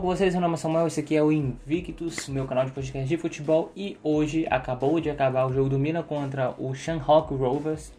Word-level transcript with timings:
bom 0.00 0.08
com 0.08 0.16
vocês? 0.16 0.32
Meu 0.32 0.40
nome 0.40 0.54
é 0.54 0.56
Samuel, 0.56 0.86
esse 0.86 0.98
aqui 1.00 1.14
é 1.14 1.22
o 1.22 1.30
Invictus, 1.30 2.26
meu 2.26 2.46
canal 2.46 2.64
de 2.64 2.70
podcast 2.70 3.06
de 3.06 3.18
futebol 3.18 3.70
e 3.76 3.98
hoje 4.02 4.46
acabou 4.48 4.98
de 4.98 5.10
acabar 5.10 5.46
o 5.46 5.52
jogo 5.52 5.68
do 5.68 5.78
Milan 5.78 6.02
contra 6.02 6.54
o 6.56 6.74
Shanghai 6.74 7.20
Rovers. 7.30 7.92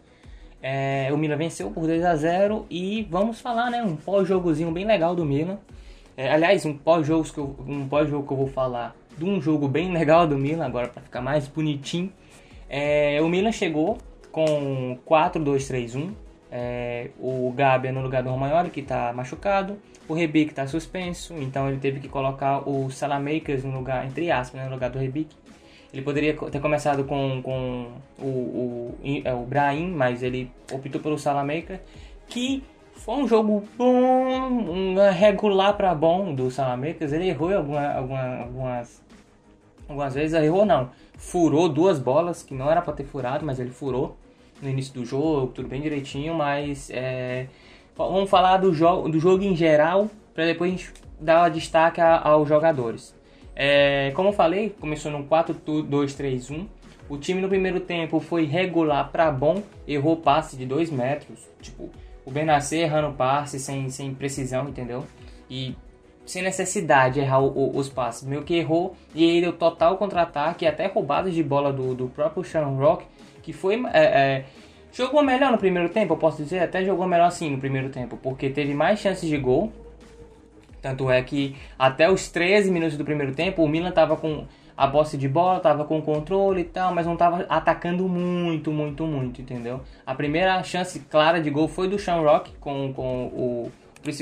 É, 0.60 1.10
o 1.12 1.16
Milan 1.16 1.36
venceu 1.36 1.70
por 1.70 1.86
2 1.86 2.04
a 2.04 2.16
0 2.16 2.66
e 2.68 3.06
vamos 3.08 3.40
falar, 3.40 3.70
né, 3.70 3.84
um 3.84 3.94
pós-jogozinho 3.94 4.72
bem 4.72 4.84
legal 4.84 5.14
do 5.14 5.24
Milan. 5.24 5.58
É, 6.16 6.32
aliás, 6.32 6.66
um 6.66 6.76
pós-jogo 6.76 7.22
que, 7.22 7.38
eu, 7.38 7.56
um 7.68 7.86
pós 7.86 8.08
que 8.08 8.14
eu 8.14 8.24
vou 8.24 8.48
falar 8.48 8.96
de 9.16 9.24
um 9.24 9.40
jogo 9.40 9.68
bem 9.68 9.92
legal 9.94 10.26
do 10.26 10.36
Milan, 10.36 10.66
agora 10.66 10.88
para 10.88 11.02
ficar 11.02 11.20
mais 11.20 11.46
bonitinho. 11.46 12.12
É, 12.68 13.20
o 13.22 13.28
Milan 13.28 13.52
chegou 13.52 13.98
com 14.32 14.98
4-2-3-1, 15.08 16.10
é, 16.54 17.08
o 17.18 17.50
Gabi 17.56 17.88
é 17.88 17.92
no 17.92 18.02
lugar 18.02 18.22
do 18.22 18.28
Romagnoli, 18.28 18.68
que 18.68 18.80
está 18.80 19.10
machucado. 19.14 19.78
O 20.06 20.12
Rebic 20.12 20.50
está 20.50 20.66
suspenso, 20.66 21.32
então 21.38 21.66
ele 21.66 21.78
teve 21.78 21.98
que 21.98 22.08
colocar 22.08 22.68
o 22.68 22.90
Salamakers 22.90 23.64
no 23.64 23.70
lugar, 23.70 24.04
entre 24.04 24.30
aspas, 24.30 24.60
né, 24.60 24.66
no 24.66 24.74
lugar 24.74 24.90
do 24.90 24.98
Rebic. 24.98 25.34
Ele 25.94 26.02
poderia 26.02 26.34
ter 26.34 26.60
começado 26.60 27.04
com, 27.04 27.40
com 27.42 27.86
o, 28.18 28.26
o, 28.26 28.98
é, 29.24 29.32
o 29.32 29.44
Brahim, 29.46 29.90
mas 29.92 30.22
ele 30.22 30.50
optou 30.70 31.00
pelo 31.00 31.18
Salamaker, 31.18 31.80
que 32.28 32.62
foi 32.96 33.14
um 33.14 33.26
jogo 33.26 33.64
bom, 33.76 33.84
um 33.84 34.94
regular 35.10 35.74
para 35.74 35.94
bom 35.94 36.34
do 36.34 36.50
Salamakers. 36.50 37.12
Ele 37.12 37.28
errou 37.28 37.54
alguma, 37.54 37.92
alguma, 37.92 38.36
algumas, 38.40 39.02
algumas 39.88 40.14
vezes, 40.14 40.34
errou 40.34 40.66
não, 40.66 40.90
furou 41.16 41.68
duas 41.68 41.98
bolas 41.98 42.42
que 42.42 42.52
não 42.52 42.70
era 42.70 42.82
para 42.82 42.92
ter 42.92 43.04
furado, 43.04 43.44
mas 43.44 43.58
ele 43.58 43.70
furou 43.70 44.16
no 44.62 44.70
início 44.70 44.94
do 44.94 45.04
jogo, 45.04 45.48
tudo 45.48 45.68
bem 45.68 45.82
direitinho, 45.82 46.34
mas 46.34 46.88
é, 46.90 47.48
vamos 47.96 48.30
falar 48.30 48.58
do 48.58 48.72
jogo, 48.72 49.08
do 49.08 49.18
jogo 49.18 49.42
em 49.42 49.56
geral, 49.56 50.08
para 50.32 50.46
depois 50.46 50.72
a 50.72 50.76
gente 50.76 50.92
dar 51.20 51.48
destaque 51.50 52.00
a, 52.00 52.20
aos 52.20 52.48
jogadores. 52.48 53.14
É, 53.54 54.12
como 54.14 54.30
eu 54.30 54.32
falei, 54.32 54.70
começou 54.80 55.10
no 55.10 55.24
4-2-3-1. 55.24 56.66
O 57.08 57.18
time 57.18 57.40
no 57.40 57.48
primeiro 57.48 57.80
tempo 57.80 58.20
foi 58.20 58.44
regular 58.46 59.10
para 59.10 59.30
bom, 59.30 59.62
errou 59.86 60.16
passe 60.16 60.56
de 60.56 60.64
2 60.64 60.90
metros. 60.90 61.46
Tipo, 61.60 61.90
o 62.24 62.30
Benasser 62.30 62.80
errando 62.80 63.14
passe 63.14 63.58
sem, 63.58 63.90
sem 63.90 64.14
precisão, 64.14 64.68
entendeu? 64.68 65.04
E 65.50 65.76
sem 66.24 66.42
necessidade 66.42 67.14
de 67.14 67.20
errar 67.20 67.40
o, 67.40 67.48
o, 67.48 67.76
os 67.76 67.88
passes. 67.88 68.26
Meio 68.26 68.42
que 68.42 68.54
errou 68.54 68.96
e 69.14 69.28
aí 69.28 69.40
deu 69.40 69.52
total 69.52 69.98
contra-ataque, 69.98 70.66
até 70.66 70.86
roubadas 70.86 71.34
de 71.34 71.42
bola 71.42 71.72
do, 71.72 71.94
do 71.94 72.08
próprio 72.08 72.44
Rock 72.78 73.04
que 73.42 73.52
foi. 73.52 73.82
É, 73.92 74.02
é, 74.02 74.44
jogou 74.92 75.22
melhor 75.22 75.50
no 75.50 75.58
primeiro 75.58 75.88
tempo, 75.88 76.14
eu 76.14 76.18
posso 76.18 76.42
dizer, 76.42 76.60
até 76.60 76.84
jogou 76.84 77.06
melhor 77.06 77.30
sim 77.30 77.50
no 77.50 77.58
primeiro 77.58 77.88
tempo, 77.88 78.16
porque 78.16 78.48
teve 78.48 78.74
mais 78.74 79.00
chances 79.00 79.28
de 79.28 79.36
gol. 79.36 79.72
Tanto 80.80 81.10
é 81.10 81.22
que 81.22 81.54
até 81.78 82.10
os 82.10 82.28
13 82.28 82.70
minutos 82.70 82.96
do 82.96 83.04
primeiro 83.04 83.32
tempo, 83.32 83.62
o 83.62 83.68
Milan 83.68 83.90
estava 83.90 84.16
com 84.16 84.46
a 84.76 84.88
posse 84.88 85.16
de 85.16 85.28
bola, 85.28 85.58
estava 85.58 85.84
com 85.84 86.02
controle 86.02 86.62
e 86.62 86.64
tal, 86.64 86.92
mas 86.92 87.06
não 87.06 87.12
estava 87.12 87.46
atacando 87.48 88.08
muito, 88.08 88.72
muito, 88.72 89.06
muito, 89.06 89.40
entendeu? 89.40 89.80
A 90.04 90.14
primeira 90.14 90.60
chance 90.64 90.98
clara 90.98 91.40
de 91.40 91.50
gol 91.50 91.68
foi 91.68 91.88
do 91.88 91.98
Sean 91.98 92.20
Rock, 92.20 92.52
com, 92.58 92.92
com 92.92 93.26
o, 93.26 93.72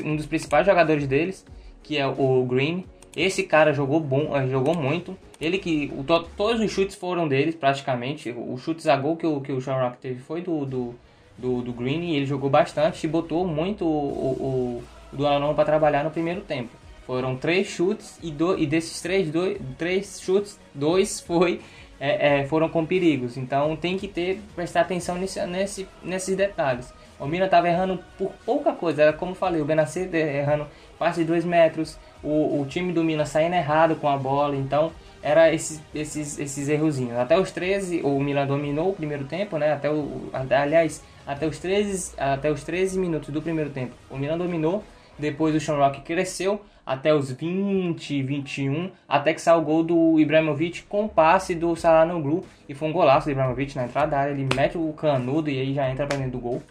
um 0.05 0.17
dos 0.17 0.27
principais 0.27 0.67
jogadores 0.67 1.07
deles, 1.07 1.47
que 1.83 1.97
é 1.97 2.07
o 2.07 2.45
Green. 2.45 2.85
Esse 3.17 3.43
cara 3.43 3.73
jogou 3.73 3.99
bom, 3.99 4.37
eh, 4.37 4.49
jogou 4.49 4.75
muito. 4.75 5.17
Ele 5.41 5.59
que. 5.59 5.93
O, 5.97 6.05
todos 6.05 6.61
os 6.61 6.71
chutes 6.71 6.95
foram 6.97 7.27
deles, 7.27 7.55
praticamente. 7.55 8.31
O 8.31 8.57
chutes 8.57 8.87
a 8.87 8.97
gol 8.97 9.17
que 9.17 9.27
o, 9.27 9.41
que 9.41 9.53
o 9.53 9.61
Sean 9.61 9.75
Rock 9.75 9.99
teve 9.99 10.21
foi 10.21 10.41
do, 10.41 10.65
do, 10.65 10.95
do, 11.37 11.63
do 11.63 11.73
Green 11.73 12.03
e 12.03 12.17
ele 12.17 12.27
jogou 12.27 12.49
bastante 12.49 13.05
e 13.05 13.09
botou 13.09 13.47
muito 13.47 13.85
o, 13.85 14.83
o, 15.13 15.17
o 15.19 15.55
para 15.55 15.65
trabalhar 15.65 16.05
no 16.05 16.11
primeiro 16.11 16.43
tempo. 16.43 16.71
Foram 17.07 17.37
três 17.37 17.67
chutes 17.67 18.19
e, 18.23 18.31
do, 18.31 18.57
e 18.57 18.67
desses 18.67 19.01
três, 19.01 19.29
dois, 19.31 19.59
três 19.77 20.21
chutes, 20.21 20.61
dois 20.73 21.21
foi, 21.21 21.61
é, 21.99 22.43
é, 22.43 22.47
foram 22.47 22.69
com 22.69 22.87
perigos. 22.87 23.37
Então 23.37 23.75
tem 23.75 23.97
que 23.97 24.07
ter 24.07 24.41
prestar 24.55 24.83
atenção 24.83 25.17
nesse, 25.17 25.45
nesse, 25.47 25.89
nesses 26.05 26.37
detalhes. 26.37 26.93
O 27.19 27.27
Milan 27.27 27.47
estava 27.47 27.69
errando 27.69 27.99
por 28.17 28.33
pouca 28.47 28.73
coisa. 28.73 29.03
Era 29.03 29.13
como 29.13 29.35
falei, 29.35 29.61
o 29.61 29.65
Benacer 29.65 30.15
errando 30.15 30.67
passe 30.99 31.21
de 31.21 31.27
2 31.27 31.45
metros, 31.45 31.99
o, 32.23 32.61
o 32.61 32.67
time 32.67 32.93
do 32.93 33.03
Milan 33.03 33.25
saindo 33.25 33.55
errado 33.55 33.97
com 33.97 34.09
a 34.09 34.17
bola, 34.17 34.57
então 34.57 34.93
era 35.23 35.53
esses, 35.53 35.83
esses, 35.95 36.39
esses 36.39 36.69
errozinhos. 36.69 37.19
Até 37.19 37.39
os 37.39 37.51
13, 37.51 38.03
o 38.03 38.21
Milan 38.21 38.47
dominou 38.47 38.91
o 38.91 38.95
primeiro 38.95 39.25
tempo, 39.25 39.59
né? 39.59 39.73
Até 39.73 39.91
o, 39.91 40.31
aliás, 40.33 41.03
até 41.27 41.47
os 41.47 41.59
13, 41.59 42.15
até 42.17 42.51
os 42.51 42.65
13 42.65 42.99
minutos 42.99 43.29
do 43.31 43.43
primeiro 43.43 43.71
tempo, 43.71 43.95
o 44.11 44.17
Milan 44.17 44.39
dominou. 44.39 44.83
Depois 45.19 45.55
o 45.55 45.61
Shamrock 45.61 46.01
cresceu 46.01 46.63
até 46.87 47.15
os 47.15 47.31
20, 47.31 48.23
21, 48.23 48.91
até 49.07 49.35
que 49.35 49.41
saiu 49.41 49.59
o 49.59 49.63
gol 49.63 49.85
do 49.85 50.19
Ibrahimovic 50.19 50.85
com 50.85 51.07
passe 51.07 51.55
do 51.55 51.77
Salanoglu 51.77 52.43
e 52.67 52.75
foi 52.75 52.89
um 52.89 52.93
golaço 52.93 53.27
do 53.27 53.33
Ibrahimovic 53.33 53.77
na 53.77 53.85
entrada 53.85 54.13
da 54.13 54.19
área. 54.19 54.33
Ele 54.33 54.49
mete 54.57 54.79
o 54.79 54.93
canudo 54.95 55.51
e 55.51 55.61
aí 55.61 55.75
já 55.75 55.91
entra 55.91 56.07
para 56.07 56.17
dentro 56.17 56.33
do 56.33 56.39
gol 56.41 56.63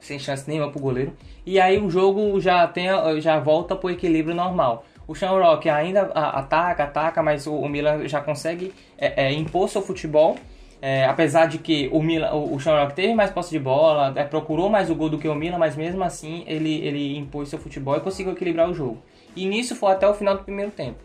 sem 0.00 0.18
chance 0.18 0.48
nenhuma 0.48 0.70
pro 0.70 0.80
goleiro. 0.80 1.12
E 1.44 1.60
aí 1.60 1.78
o 1.78 1.90
jogo 1.90 2.40
já 2.40 2.66
tem 2.66 2.88
já 3.20 3.38
volta 3.38 3.76
pro 3.76 3.90
equilíbrio 3.90 4.34
normal. 4.34 4.84
O 5.10 5.14
Shamrock 5.14 5.68
ainda 5.68 6.02
ataca, 6.02 6.84
ataca, 6.84 7.20
mas 7.20 7.44
o, 7.44 7.68
Milan 7.68 8.06
já 8.06 8.20
consegue 8.20 8.72
é, 8.96 9.24
é, 9.26 9.32
impor 9.32 9.68
seu 9.68 9.82
futebol. 9.82 10.36
É, 10.80 11.04
apesar 11.04 11.46
de 11.46 11.58
que 11.58 11.90
o, 11.92 12.00
Milan, 12.00 12.32
o, 12.32 12.58
Shamrock 12.60 12.94
teve 12.94 13.12
mais 13.12 13.30
posse 13.30 13.50
de 13.50 13.58
bola, 13.58 14.12
é, 14.14 14.22
procurou 14.22 14.70
mais 14.70 14.88
o 14.88 14.94
gol 14.94 15.08
do 15.08 15.18
que 15.18 15.28
o 15.28 15.34
Milan, 15.34 15.58
mas 15.58 15.74
mesmo 15.74 16.04
assim 16.04 16.44
ele, 16.46 16.76
ele 16.86 17.18
impôs 17.18 17.48
seu 17.48 17.58
futebol 17.58 17.96
e 17.96 18.00
conseguiu 18.00 18.32
equilibrar 18.32 18.70
o 18.70 18.72
jogo. 18.72 19.02
E 19.34 19.46
nisso 19.46 19.74
foi 19.74 19.90
até 19.90 20.08
o 20.08 20.14
final 20.14 20.36
do 20.36 20.44
primeiro 20.44 20.70
tempo. 20.70 21.00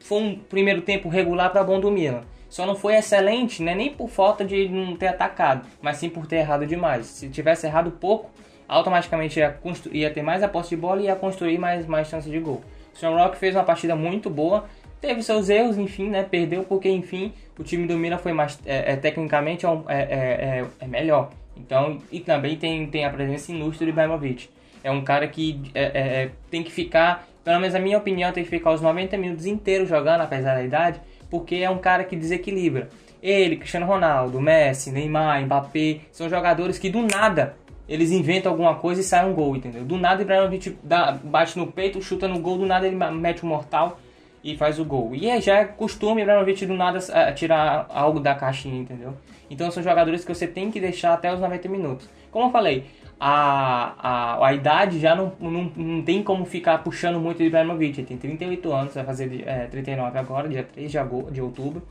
Foi 0.00 0.22
um 0.22 0.38
primeiro 0.38 0.80
tempo 0.80 1.10
regular 1.10 1.50
para 1.52 1.62
bom 1.62 1.78
do 1.78 1.90
Milan. 1.90 2.22
Só 2.48 2.64
não 2.66 2.74
foi 2.74 2.94
excelente, 2.94 3.62
né? 3.62 3.74
nem 3.74 3.92
por 3.92 4.08
falta 4.08 4.44
de 4.44 4.68
não 4.68 4.96
ter 4.96 5.08
atacado, 5.08 5.66
mas 5.82 5.98
sim 5.98 6.08
por 6.08 6.26
ter 6.26 6.36
errado 6.36 6.66
demais. 6.66 7.06
Se 7.06 7.28
tivesse 7.28 7.66
errado 7.66 7.90
pouco, 7.90 8.30
automaticamente 8.68 9.38
ia, 9.38 9.58
ia 9.92 10.10
ter 10.10 10.22
mais 10.22 10.42
a 10.42 10.48
posse 10.48 10.70
de 10.70 10.76
bola 10.76 11.00
e 11.00 11.04
ia 11.04 11.16
construir 11.16 11.58
mais, 11.58 11.86
mais 11.86 12.08
chances 12.08 12.30
de 12.30 12.38
gol. 12.38 12.62
O 12.94 12.98
Sean 12.98 13.10
Rock 13.10 13.36
fez 13.36 13.54
uma 13.54 13.64
partida 13.64 13.94
muito 13.94 14.28
boa, 14.28 14.64
teve 15.00 15.22
seus 15.22 15.48
erros, 15.48 15.78
enfim, 15.78 16.10
né? 16.10 16.22
Perdeu 16.22 16.64
porque, 16.64 16.88
enfim, 16.88 17.32
o 17.58 17.62
time 17.62 17.86
do 17.86 17.96
Milan 17.96 18.18
foi 18.18 18.32
mais 18.32 18.58
é, 18.66 18.92
é, 18.92 18.96
tecnicamente 18.96 19.64
é, 19.64 19.70
é, 19.88 19.96
é, 19.98 20.66
é, 20.80 20.86
melhor. 20.86 21.30
Então, 21.56 21.98
e 22.12 22.20
também 22.20 22.56
tem, 22.56 22.86
tem 22.86 23.04
a 23.04 23.10
presença 23.10 23.50
ilustre 23.52 23.86
do 23.86 23.90
Ibrahimovic. 23.90 24.48
É 24.82 24.90
um 24.90 25.02
cara 25.02 25.26
que 25.26 25.60
é, 25.74 26.30
tem 26.50 26.62
que 26.62 26.70
ficar, 26.70 27.26
pelo 27.48 27.60
menos 27.60 27.74
a 27.74 27.78
minha 27.78 27.96
opinião, 27.96 28.30
tem 28.30 28.44
que 28.44 28.50
ficar 28.50 28.72
os 28.72 28.82
90 28.82 29.16
minutos 29.16 29.46
inteiros 29.46 29.88
jogando, 29.88 30.20
apesar 30.20 30.52
da 30.52 30.62
idade, 30.62 31.00
porque 31.30 31.54
é 31.54 31.70
um 31.70 31.78
cara 31.78 32.04
que 32.04 32.14
desequilibra. 32.14 32.90
Ele, 33.22 33.56
Cristiano 33.56 33.86
Ronaldo, 33.86 34.38
Messi, 34.38 34.92
Neymar, 34.92 35.42
Mbappé, 35.46 36.00
são 36.12 36.28
jogadores 36.28 36.78
que 36.78 36.90
do 36.90 37.00
nada 37.00 37.56
eles 37.88 38.10
inventam 38.10 38.52
alguma 38.52 38.74
coisa 38.74 39.00
e 39.00 39.04
sai 39.04 39.26
um 39.26 39.32
gol, 39.32 39.56
entendeu? 39.56 39.82
Do 39.82 39.96
nada 39.96 40.20
Ibrahimovic 40.20 40.76
bate 41.24 41.58
no 41.58 41.66
peito, 41.68 42.02
chuta 42.02 42.28
no 42.28 42.38
gol, 42.38 42.58
do 42.58 42.66
nada 42.66 42.86
ele 42.86 42.96
mete 42.96 43.42
o 43.42 43.46
um 43.46 43.48
mortal 43.48 43.98
e 44.44 44.54
faz 44.54 44.78
o 44.78 44.84
gol. 44.84 45.14
E 45.14 45.30
é, 45.30 45.40
já 45.40 45.56
é 45.56 45.64
costume 45.64 46.20
Ibrahimovic 46.20 46.66
do 46.66 46.74
nada 46.74 46.98
tirar 47.32 47.86
algo 47.88 48.20
da 48.20 48.34
caixinha, 48.34 48.78
entendeu? 48.78 49.14
Então 49.48 49.70
são 49.70 49.82
jogadores 49.82 50.22
que 50.22 50.34
você 50.34 50.46
tem 50.46 50.70
que 50.70 50.78
deixar 50.78 51.14
até 51.14 51.32
os 51.32 51.40
90 51.40 51.66
minutos. 51.70 52.10
Como 52.30 52.46
eu 52.46 52.50
falei, 52.50 52.84
a, 53.20 53.94
a, 53.98 54.46
a 54.46 54.54
idade 54.54 55.00
já 55.00 55.14
não, 55.14 55.32
não, 55.40 55.72
não 55.74 56.02
tem 56.02 56.22
como 56.22 56.44
ficar 56.44 56.78
puxando 56.78 57.18
muito 57.18 57.40
o 57.40 57.42
Ibrahimovic. 57.42 58.00
Ele 58.00 58.06
tem 58.06 58.16
38 58.16 58.72
anos, 58.72 58.94
vai 58.94 59.04
fazer 59.04 59.44
é, 59.46 59.66
39 59.66 60.18
agora, 60.18 60.48
dia 60.48 60.62
3 60.62 60.90
de, 60.90 60.98
agosto, 60.98 61.32
de 61.32 61.40
outubro. 61.40 61.82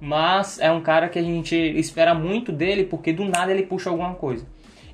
Mas 0.00 0.58
é 0.58 0.70
um 0.72 0.80
cara 0.80 1.08
que 1.08 1.18
a 1.18 1.22
gente 1.22 1.54
espera 1.56 2.14
muito 2.14 2.50
dele 2.50 2.84
porque 2.84 3.12
do 3.12 3.24
nada 3.24 3.52
ele 3.52 3.62
puxa 3.62 3.90
alguma 3.90 4.14
coisa. 4.14 4.44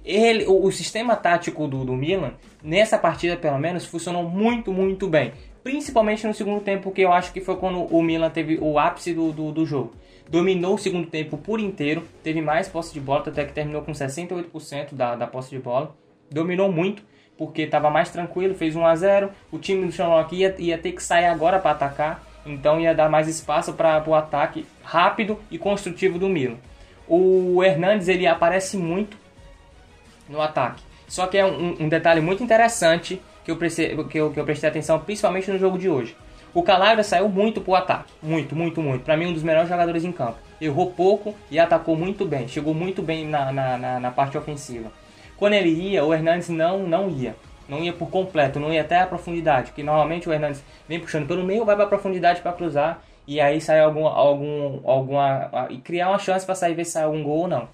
Ele, 0.05 0.45
o, 0.47 0.67
o 0.67 0.71
sistema 0.73 1.17
tático 1.17 1.67
do, 1.67 1.85
do 1.85 1.95
Milan, 1.95 2.33
nessa 2.63 2.99
partida 2.99 3.37
pelo 3.37 3.59
menos, 3.59 3.87
funcionou 3.87 4.23
muito, 4.23 4.73
muito 4.73 5.09
bem. 5.09 5.33
Principalmente 5.63 6.27
no 6.27 6.35
segundo 6.35 6.61
tempo, 6.61 6.91
que 6.91 7.01
eu 7.01 7.13
acho 7.13 7.33
que 7.33 7.41
foi 7.41 7.57
quando 7.57 7.85
o 7.85 8.03
Milan 8.03 8.31
teve 8.31 8.59
o 8.61 8.79
ápice 8.79 9.15
do, 9.15 9.33
do, 9.33 9.53
do 9.53 9.67
jogo 9.67 9.93
dominou 10.29 10.75
o 10.75 10.79
segundo 10.79 11.07
tempo 11.07 11.37
por 11.39 11.59
inteiro, 11.59 12.05
teve 12.23 12.41
mais 12.41 12.69
posse 12.69 12.93
de 12.93 13.01
bola, 13.01 13.25
até 13.27 13.45
que 13.45 13.53
terminou 13.53 13.83
com 13.83 13.93
68% 13.93 14.95
da, 14.95 15.17
da 15.17 15.27
posse 15.27 15.51
de 15.51 15.59
bola. 15.59 15.95
Dominou 16.31 16.71
muito, 16.71 17.03
porque 17.37 17.63
estava 17.63 17.91
mais 17.91 18.11
tranquilo, 18.11 18.55
fez 18.55 18.77
1 18.77 18.87
a 18.87 18.95
0 18.95 19.31
O 19.51 19.59
time 19.59 19.87
do 19.87 19.93
Shamrock 19.93 20.37
ia, 20.37 20.55
ia 20.59 20.77
ter 20.77 20.93
que 20.93 21.03
sair 21.03 21.27
agora 21.27 21.59
para 21.59 21.71
atacar, 21.71 22.23
então 22.45 22.81
ia 22.81 22.95
dar 22.95 23.09
mais 23.09 23.29
espaço 23.29 23.73
para 23.73 24.03
o 24.07 24.15
ataque 24.15 24.67
rápido 24.83 25.39
e 25.51 25.59
construtivo 25.59 26.19
do 26.19 26.29
Milan. 26.29 26.57
O 27.07 27.63
Hernandes 27.65 28.09
ele 28.09 28.27
aparece 28.27 28.77
muito 28.77 29.17
no 30.29 30.43
ataque. 30.43 30.83
Só 31.07 31.27
que 31.27 31.39
é 31.39 31.47
um, 31.47 31.85
um 31.85 31.89
detalhe 31.89 32.21
muito 32.21 32.43
interessante 32.43 33.21
que 33.43 33.51
eu, 33.51 33.57
prestei, 33.57 33.97
que, 34.05 34.19
eu, 34.19 34.31
que 34.31 34.39
eu 34.39 34.45
prestei 34.45 34.69
atenção, 34.69 35.01
principalmente 35.01 35.51
no 35.51 35.59
jogo 35.59 35.79
de 35.79 35.89
hoje. 35.89 36.15
O 36.55 36.63
Calabria 36.63 37.05
saiu 37.05 37.29
muito 37.29 37.61
pro 37.61 37.75
ataque. 37.75 38.13
Muito, 38.23 38.57
muito, 38.57 38.83
muito. 38.83 39.05
Para 39.05 39.17
mim, 39.17 39.27
um 39.27 39.33
dos 39.33 39.43
melhores 39.43 39.69
jogadores 39.69 40.05
em 40.05 40.13
campo. 40.13 40.39
Errou 40.61 40.91
pouco 40.91 41.35
e 41.51 41.59
atacou 41.59 41.97
muito 41.97 42.25
bem. 42.25 42.49
Chegou 42.49 42.75
muito 42.75 43.03
bem 43.03 43.27
na, 43.27 43.53
na, 43.53 43.79
na, 43.79 44.01
na 44.01 44.11
parte 44.11 44.37
ofensiva. 44.37 44.91
Quando 45.37 45.53
ele 45.53 45.69
ia, 45.69 46.05
o 46.05 46.13
Hernandes 46.13 46.49
não, 46.49 46.81
não 46.81 47.09
ia. 47.09 47.37
não 47.69 47.83
ia 47.85 47.93
por 47.93 48.11
completo, 48.11 48.59
não 48.59 48.73
ia 48.73 48.81
até 48.81 49.01
a 49.01 49.07
profundidade, 49.07 49.73
que 49.73 49.83
normalmente 49.83 50.29
o 50.29 50.33
Hernandes 50.33 50.65
vem 50.89 50.99
puxando 50.99 51.29
pelo 51.29 51.45
meio, 51.45 51.65
vai 51.65 51.77
para 51.77 51.87
profundidade 51.87 52.41
para 52.41 52.53
cruzar 52.53 53.03
e 53.27 53.41
aí 53.41 53.61
sai 53.61 53.81
algum 53.81 54.07
algum 54.07 54.81
alguma 54.89 55.69
e 55.69 55.77
criar 55.77 56.09
uma 56.09 56.19
chance 56.19 56.47
para 56.47 56.55
sair 56.55 56.75
ver 56.75 56.87
se 56.87 56.93
sai 56.93 57.05
algum 57.05 57.23
gol 57.23 57.41
ou 57.41 57.49
não. 57.49 57.69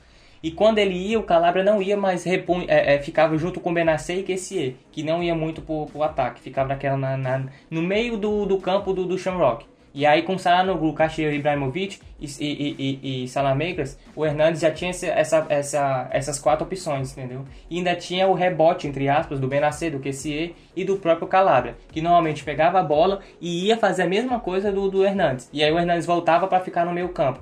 E 0.45 0.51
quando 0.51 0.77
ele 0.77 0.93
ia, 0.93 1.19
o 1.19 1.23
Calabria 1.23 1.65
não 1.65 1.81
ia, 1.81 1.97
mas 1.97 2.23
repun, 2.23 2.67
é, 2.69 2.97
é, 2.97 2.99
ficava 2.99 3.35
junto 3.39 3.61
com 3.61 3.71
o 3.71 3.73
Benassi 3.73 4.13
e 4.13 4.23
Kessier, 4.23 4.75
que 4.93 5.03
não 5.03 5.23
ia 5.23 5.35
muito 5.35 5.63
pro, 5.63 5.87
pro 5.87 6.03
ataque, 6.03 6.39
ficava 6.39 6.69
naquela 6.69 6.99
na, 6.99 7.17
na, 7.17 7.47
no 7.71 7.81
meio 7.81 8.19
do, 8.19 8.45
do 8.45 8.59
campo 8.59 8.93
do, 8.93 9.07
do 9.07 9.17
Shamrock. 9.17 9.65
E 9.95 10.05
aí 10.05 10.21
com 10.21 10.37
Salanoglu, 10.37 10.93
Cacheiro, 10.93 11.35
Ibrahimovic 11.35 11.99
e, 12.21 12.27
e, 12.39 12.77
e, 12.79 13.25
e 13.25 13.29
Salamakers, 13.29 13.97
o 14.15 14.27
Hernandes 14.27 14.61
já 14.61 14.71
tinha 14.71 14.91
essa, 14.91 15.47
essa, 15.49 16.09
essas 16.11 16.39
quatro 16.39 16.67
opções, 16.67 17.17
entendeu? 17.17 17.47
E 17.71 17.79
ainda 17.79 17.97
tinha 17.97 18.29
o 18.29 18.35
rebote, 18.35 18.87
entre 18.87 19.09
aspas, 19.09 19.41
do 19.41 19.49
Benassi, 19.49 19.89
do 19.89 19.99
Kessier 19.99 20.51
e 20.77 20.85
do 20.85 20.99
próprio 20.99 21.27
Calabria, 21.27 21.75
que 21.91 22.03
normalmente 22.03 22.45
pegava 22.45 22.79
a 22.79 22.83
bola 22.83 23.21
e 23.41 23.69
ia 23.69 23.79
fazer 23.79 24.03
a 24.03 24.07
mesma 24.07 24.39
coisa 24.41 24.71
do, 24.71 24.91
do 24.91 25.07
Hernandes. 25.07 25.49
E 25.55 25.65
aí 25.65 25.73
o 25.73 25.79
Hernandes 25.79 26.05
voltava 26.05 26.47
para 26.47 26.61
ficar 26.61 26.85
no 26.85 26.93
meio 26.93 27.09
campo, 27.09 27.41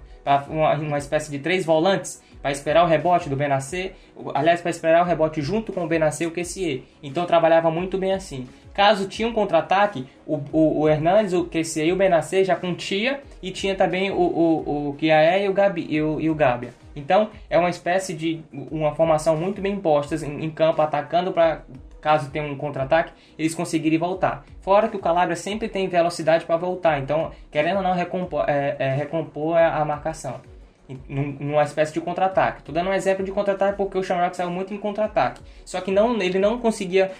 uma, 0.48 0.74
uma 0.74 0.98
espécie 0.98 1.32
de 1.32 1.40
três 1.40 1.64
volantes 1.64 2.21
para 2.42 2.50
esperar 2.50 2.82
o 2.84 2.88
rebote 2.88 3.28
do 3.28 3.36
Benasser, 3.36 3.92
aliás, 4.34 4.60
para 4.60 4.70
esperar 4.70 5.02
o 5.02 5.06
rebote 5.06 5.40
junto 5.40 5.72
com 5.72 5.84
o 5.84 5.88
Benasser 5.88 6.26
e 6.26 6.30
o 6.30 6.34
Kessier. 6.34 6.82
Então 7.02 7.24
trabalhava 7.24 7.70
muito 7.70 7.96
bem 7.96 8.12
assim. 8.12 8.48
Caso 8.74 9.06
tinha 9.06 9.28
um 9.28 9.32
contra-ataque, 9.32 10.06
o, 10.26 10.40
o, 10.50 10.80
o, 10.80 10.88
Hernandes, 10.88 11.32
o 11.34 11.44
Kessier 11.44 11.86
e 11.86 11.92
o 11.92 11.96
Benasser 11.96 12.44
já 12.44 12.56
contia 12.56 13.20
e 13.42 13.50
tinha 13.50 13.74
também 13.74 14.10
o, 14.10 14.16
o, 14.16 14.88
o 14.88 14.94
Kiaé 14.94 15.44
e 15.44 15.48
o, 15.48 15.52
Gabi, 15.52 15.86
e 15.88 16.02
o, 16.02 16.20
e 16.20 16.28
o 16.28 16.34
Gabia. 16.34 16.70
Então 16.96 17.30
é 17.48 17.58
uma 17.58 17.70
espécie 17.70 18.12
de 18.14 18.42
uma 18.52 18.94
formação 18.94 19.36
muito 19.36 19.60
bem 19.60 19.74
imposta 19.74 20.14
em, 20.26 20.44
em 20.44 20.50
campo, 20.50 20.82
atacando 20.82 21.32
para 21.32 21.62
caso 22.00 22.30
tenha 22.30 22.44
um 22.44 22.56
contra-ataque, 22.56 23.12
eles 23.38 23.54
conseguirem 23.54 23.96
voltar. 23.96 24.44
Fora 24.60 24.88
que 24.88 24.96
o 24.96 24.98
Calabria 24.98 25.36
sempre 25.36 25.68
tem 25.68 25.86
velocidade 25.86 26.44
para 26.44 26.56
voltar, 26.56 26.98
então 26.98 27.30
querendo 27.48 27.76
ou 27.76 27.82
não 27.82 27.92
recompor, 27.92 28.44
é, 28.48 28.74
é, 28.76 28.94
recompor 28.94 29.56
a 29.56 29.84
marcação 29.84 30.40
numa 31.08 31.62
espécie 31.62 31.92
de 31.92 32.00
contra-ataque. 32.00 32.60
Estou 32.60 32.74
dando 32.74 32.90
um 32.90 32.94
exemplo 32.94 33.24
de 33.24 33.32
contra-ataque 33.32 33.76
porque 33.76 33.98
o 33.98 34.02
Shamrock 34.02 34.36
saiu 34.36 34.50
muito 34.50 34.72
em 34.72 34.78
contra-ataque. 34.78 35.40
Só 35.64 35.80
que 35.80 35.90
não, 35.90 36.20
ele 36.20 36.38
não 36.38 36.58
conseguia 36.58 37.12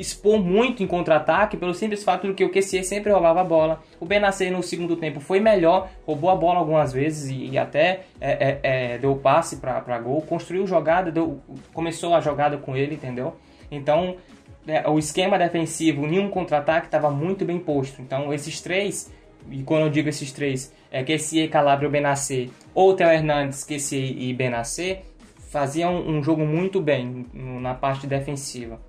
expor 0.00 0.40
muito 0.40 0.82
em 0.82 0.86
contra-ataque 0.86 1.56
pelo 1.56 1.74
simples 1.74 2.02
fato 2.02 2.26
de 2.26 2.34
que 2.34 2.44
o 2.44 2.50
QC 2.50 2.82
sempre 2.82 3.12
roubava 3.12 3.42
a 3.42 3.44
bola. 3.44 3.82
O 4.00 4.06
Benacer 4.06 4.50
no 4.50 4.62
segundo 4.62 4.96
tempo 4.96 5.20
foi 5.20 5.38
melhor, 5.38 5.90
roubou 6.06 6.30
a 6.30 6.34
bola 6.34 6.58
algumas 6.58 6.92
vezes 6.92 7.30
e, 7.30 7.50
e 7.50 7.58
até 7.58 8.04
é, 8.20 8.30
é, 8.30 8.60
é, 8.62 8.98
deu 8.98 9.16
passe 9.16 9.56
para 9.56 9.98
gol, 9.98 10.22
construiu 10.22 10.66
jogada, 10.66 11.10
deu, 11.10 11.40
começou 11.74 12.14
a 12.14 12.20
jogada 12.20 12.56
com 12.56 12.74
ele, 12.74 12.94
entendeu? 12.94 13.36
Então 13.70 14.16
é, 14.66 14.88
o 14.88 14.98
esquema 14.98 15.38
defensivo 15.38 16.06
em 16.06 16.18
um 16.18 16.30
contra-ataque 16.30 16.86
estava 16.86 17.10
muito 17.10 17.44
bem 17.44 17.58
posto. 17.58 18.00
Então 18.00 18.32
esses 18.32 18.60
três, 18.62 19.12
e 19.50 19.62
quando 19.62 19.82
eu 19.82 19.90
digo 19.90 20.08
esses 20.08 20.32
três, 20.32 20.72
é 20.90 21.02
QC, 21.02 21.48
Calabria 21.48 21.88
ou 21.88 21.92
Benacer, 21.92 22.48
ou 22.74 22.94
Theo 22.94 23.08
Hernandes, 23.08 23.64
QC 23.64 23.96
e 23.96 24.32
Benacer, 24.34 25.02
faziam 25.50 25.94
um 26.06 26.22
jogo 26.22 26.44
muito 26.44 26.80
bem 26.80 27.26
na 27.32 27.74
parte 27.74 28.06
defensiva. 28.06 28.80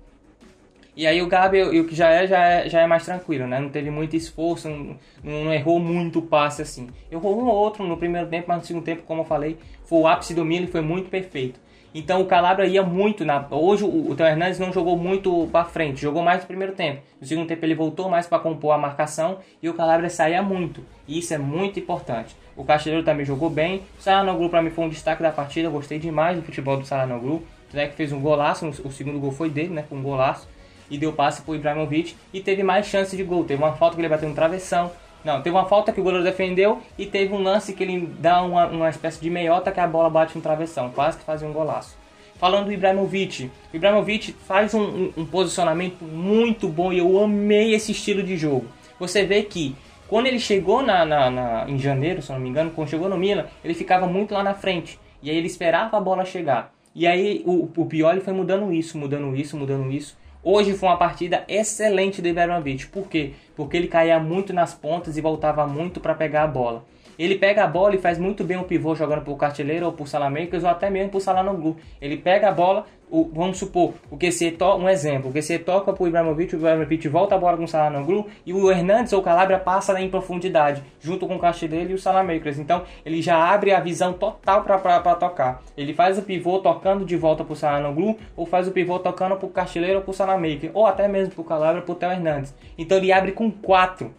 E 0.96 1.08
aí 1.08 1.20
o 1.20 1.26
Gabi, 1.26 1.60
o 1.62 1.84
que 1.84 1.94
já 1.94 2.08
é, 2.08 2.26
já 2.26 2.46
é, 2.46 2.68
já 2.68 2.80
é 2.80 2.86
mais 2.86 3.04
tranquilo, 3.04 3.48
né? 3.48 3.58
Não 3.58 3.68
teve 3.68 3.90
muito 3.90 4.14
esforço, 4.14 4.68
não, 4.68 4.96
não 5.24 5.52
errou 5.52 5.80
muito 5.80 6.22
passe 6.22 6.62
assim. 6.62 6.88
Errou 7.10 7.36
um 7.36 7.46
ou 7.46 7.54
outro 7.54 7.84
no 7.84 7.96
primeiro 7.96 8.28
tempo, 8.28 8.44
mas 8.48 8.58
no 8.58 8.64
segundo 8.64 8.84
tempo, 8.84 9.02
como 9.02 9.22
eu 9.22 9.24
falei, 9.24 9.58
foi 9.84 9.98
o 9.98 10.06
ápice 10.06 10.34
do 10.34 10.44
Milan 10.44 10.64
e 10.64 10.68
foi 10.68 10.80
muito 10.80 11.10
perfeito. 11.10 11.58
Então 11.92 12.20
o 12.20 12.26
Calabria 12.26 12.66
ia 12.66 12.82
muito 12.82 13.24
na. 13.24 13.44
Hoje 13.50 13.84
o, 13.84 14.10
o 14.10 14.14
Theo 14.14 14.26
Hernandes 14.26 14.58
não 14.58 14.72
jogou 14.72 14.96
muito 14.96 15.48
para 15.50 15.64
frente, 15.64 16.00
jogou 16.00 16.22
mais 16.22 16.42
no 16.42 16.46
primeiro 16.46 16.74
tempo. 16.74 17.02
No 17.20 17.26
segundo 17.26 17.46
tempo 17.46 17.64
ele 17.64 17.74
voltou 17.74 18.08
mais 18.08 18.26
para 18.26 18.38
compor 18.38 18.72
a 18.72 18.78
marcação 18.78 19.38
e 19.60 19.68
o 19.68 19.74
Calabria 19.74 20.10
saía 20.10 20.42
muito. 20.42 20.84
E 21.08 21.18
isso 21.18 21.34
é 21.34 21.38
muito 21.38 21.78
importante. 21.78 22.36
O 22.56 22.64
Castilheiro 22.64 23.04
também 23.04 23.24
jogou 23.24 23.50
bem. 23.50 23.82
O 23.98 24.02
Saranoglu 24.02 24.48
para 24.48 24.62
mim 24.62 24.70
foi 24.70 24.84
um 24.84 24.88
destaque 24.88 25.22
da 25.22 25.30
partida. 25.30 25.68
Gostei 25.68 25.98
demais 25.98 26.36
do 26.36 26.42
futebol 26.42 26.76
do 26.76 26.86
Saranoglu. 26.86 27.42
O 27.72 27.76
que 27.76 27.88
fez 27.88 28.12
um 28.12 28.20
golaço, 28.20 28.66
o 28.66 28.92
segundo 28.92 29.18
gol 29.18 29.32
foi 29.32 29.50
dele, 29.50 29.70
né? 29.70 29.84
Com 29.88 29.96
um 29.96 30.02
golaço. 30.02 30.48
E 30.88 30.96
deu 30.96 31.12
passe 31.12 31.42
pro 31.42 31.54
Ibrahimovic. 31.54 32.14
E 32.32 32.40
teve 32.40 32.62
mais 32.62 32.86
chance 32.86 33.16
de 33.16 33.24
gol. 33.24 33.44
Teve 33.44 33.62
uma 33.62 33.72
falta 33.72 33.96
que 33.96 34.00
ele 34.00 34.08
bateu 34.08 34.28
no 34.28 34.34
travessão. 34.34 34.92
Não, 35.24 35.40
teve 35.40 35.56
uma 35.56 35.64
falta 35.64 35.90
que 35.90 36.00
o 36.00 36.04
goleiro 36.04 36.22
defendeu 36.22 36.82
e 36.98 37.06
teve 37.06 37.32
um 37.32 37.42
lance 37.42 37.72
que 37.72 37.82
ele 37.82 38.06
dá 38.18 38.42
uma, 38.42 38.66
uma 38.66 38.90
espécie 38.90 39.20
de 39.20 39.30
meiota 39.30 39.72
que 39.72 39.80
a 39.80 39.86
bola 39.86 40.10
bate 40.10 40.36
no 40.36 40.42
travessão, 40.42 40.90
quase 40.90 41.16
que 41.16 41.24
fazia 41.24 41.48
um 41.48 41.52
golaço. 41.52 41.96
Falando 42.38 42.66
do 42.66 42.72
Ibrahimovic, 42.72 43.50
o 43.72 43.76
Ibrahimovic 43.76 44.32
faz 44.46 44.74
um, 44.74 44.82
um, 44.82 45.12
um 45.18 45.24
posicionamento 45.24 46.04
muito 46.04 46.68
bom 46.68 46.92
e 46.92 46.98
eu 46.98 47.18
amei 47.22 47.72
esse 47.72 47.92
estilo 47.92 48.22
de 48.22 48.36
jogo. 48.36 48.66
Você 49.00 49.24
vê 49.24 49.42
que 49.42 49.74
quando 50.08 50.26
ele 50.26 50.38
chegou 50.38 50.82
na, 50.82 51.04
na, 51.04 51.30
na, 51.30 51.70
em 51.70 51.78
janeiro, 51.78 52.20
se 52.20 52.30
não 52.32 52.38
me 52.38 52.48
engano, 52.48 52.70
quando 52.70 52.88
chegou 52.88 53.08
no 53.08 53.16
Milan, 53.16 53.46
ele 53.64 53.74
ficava 53.74 54.06
muito 54.06 54.34
lá 54.34 54.42
na 54.42 54.54
frente. 54.54 54.98
E 55.22 55.30
aí 55.30 55.36
ele 55.36 55.46
esperava 55.46 55.96
a 55.96 56.00
bola 56.00 56.24
chegar. 56.24 56.74
E 56.94 57.06
aí 57.06 57.42
o, 57.46 57.68
o 57.76 57.86
Pioli 57.86 58.20
foi 58.20 58.32
mudando 58.32 58.72
isso, 58.72 58.96
mudando 58.98 59.34
isso, 59.34 59.56
mudando 59.56 59.90
isso. 59.90 60.16
Hoje 60.42 60.74
foi 60.74 60.90
uma 60.90 60.98
partida 60.98 61.42
excelente 61.48 62.20
do 62.20 62.28
Ibrahimovic. 62.28 62.86
Por 62.88 63.08
quê? 63.08 63.32
Porque 63.56 63.76
ele 63.76 63.88
caía 63.88 64.20
muito 64.20 64.52
nas 64.52 64.74
pontas 64.74 65.16
e 65.16 65.20
voltava 65.22 65.66
muito 65.66 66.00
para 66.00 66.14
pegar 66.14 66.42
a 66.42 66.46
bola. 66.46 66.84
Ele 67.18 67.36
pega 67.36 67.64
a 67.64 67.66
bola 67.66 67.94
e 67.94 67.98
faz 67.98 68.18
muito 68.18 68.44
bem 68.44 68.56
o 68.56 68.64
pivô 68.64 68.94
jogando 68.94 69.22
por 69.22 69.36
Cartileiro 69.36 69.86
ou 69.86 69.92
por 69.92 70.08
Salamakers 70.08 70.64
ou 70.64 70.70
até 70.70 70.90
mesmo 70.90 71.10
por 71.10 71.20
Salanoglu. 71.20 71.76
Ele 72.00 72.16
pega 72.16 72.48
a 72.48 72.52
bola, 72.52 72.86
o, 73.10 73.30
vamos 73.32 73.58
supor, 73.58 73.94
o 74.10 74.16
QC 74.16 74.52
toca, 74.52 74.82
um 74.82 74.88
exemplo, 74.88 75.30
o 75.30 75.32
QC 75.32 75.60
toca 75.60 75.92
para 75.92 76.02
o 76.02 76.08
Ibrahimovic, 76.08 76.54
o 76.54 76.58
Ibrahimovic 76.58 77.06
volta 77.08 77.34
a 77.34 77.38
bola 77.38 77.56
com 77.56 77.64
o 77.64 77.68
Salanoglu 77.68 78.26
e 78.44 78.52
o 78.52 78.70
Hernandes 78.70 79.12
ou 79.12 79.20
o 79.20 79.22
Calabria 79.22 79.58
passa 79.58 80.00
em 80.00 80.08
profundidade, 80.08 80.82
junto 81.00 81.26
com 81.26 81.36
o 81.36 81.38
Cartileiro 81.38 81.92
e 81.92 81.94
o 81.94 81.98
Salamakers. 81.98 82.58
Então 82.58 82.82
ele 83.04 83.22
já 83.22 83.36
abre 83.36 83.72
a 83.72 83.80
visão 83.80 84.12
total 84.12 84.64
para 84.64 85.14
tocar. 85.14 85.62
Ele 85.76 85.94
faz 85.94 86.18
o 86.18 86.22
pivô 86.22 86.58
tocando 86.58 87.04
de 87.04 87.16
volta 87.16 87.44
para 87.44 87.52
o 87.52 87.56
Salanoglu 87.56 88.18
ou 88.36 88.46
faz 88.46 88.66
o 88.66 88.72
pivô 88.72 88.98
tocando 88.98 89.36
para 89.36 89.46
o 89.46 89.50
Cartileiro 89.50 89.98
ou 89.98 90.02
para 90.02 90.10
o 90.10 90.14
Salamaker, 90.14 90.70
ou 90.74 90.86
até 90.86 91.06
mesmo 91.06 91.34
para 91.34 91.42
o 91.42 91.44
Calabria 91.44 91.80
ou 91.80 91.86
para 91.86 91.92
o 91.92 91.96
Theo 91.96 92.10
Hernandes. 92.10 92.54
Então 92.76 92.98
ele 92.98 93.12
abre 93.12 93.32
com 93.32 93.50
quatro 93.50 94.12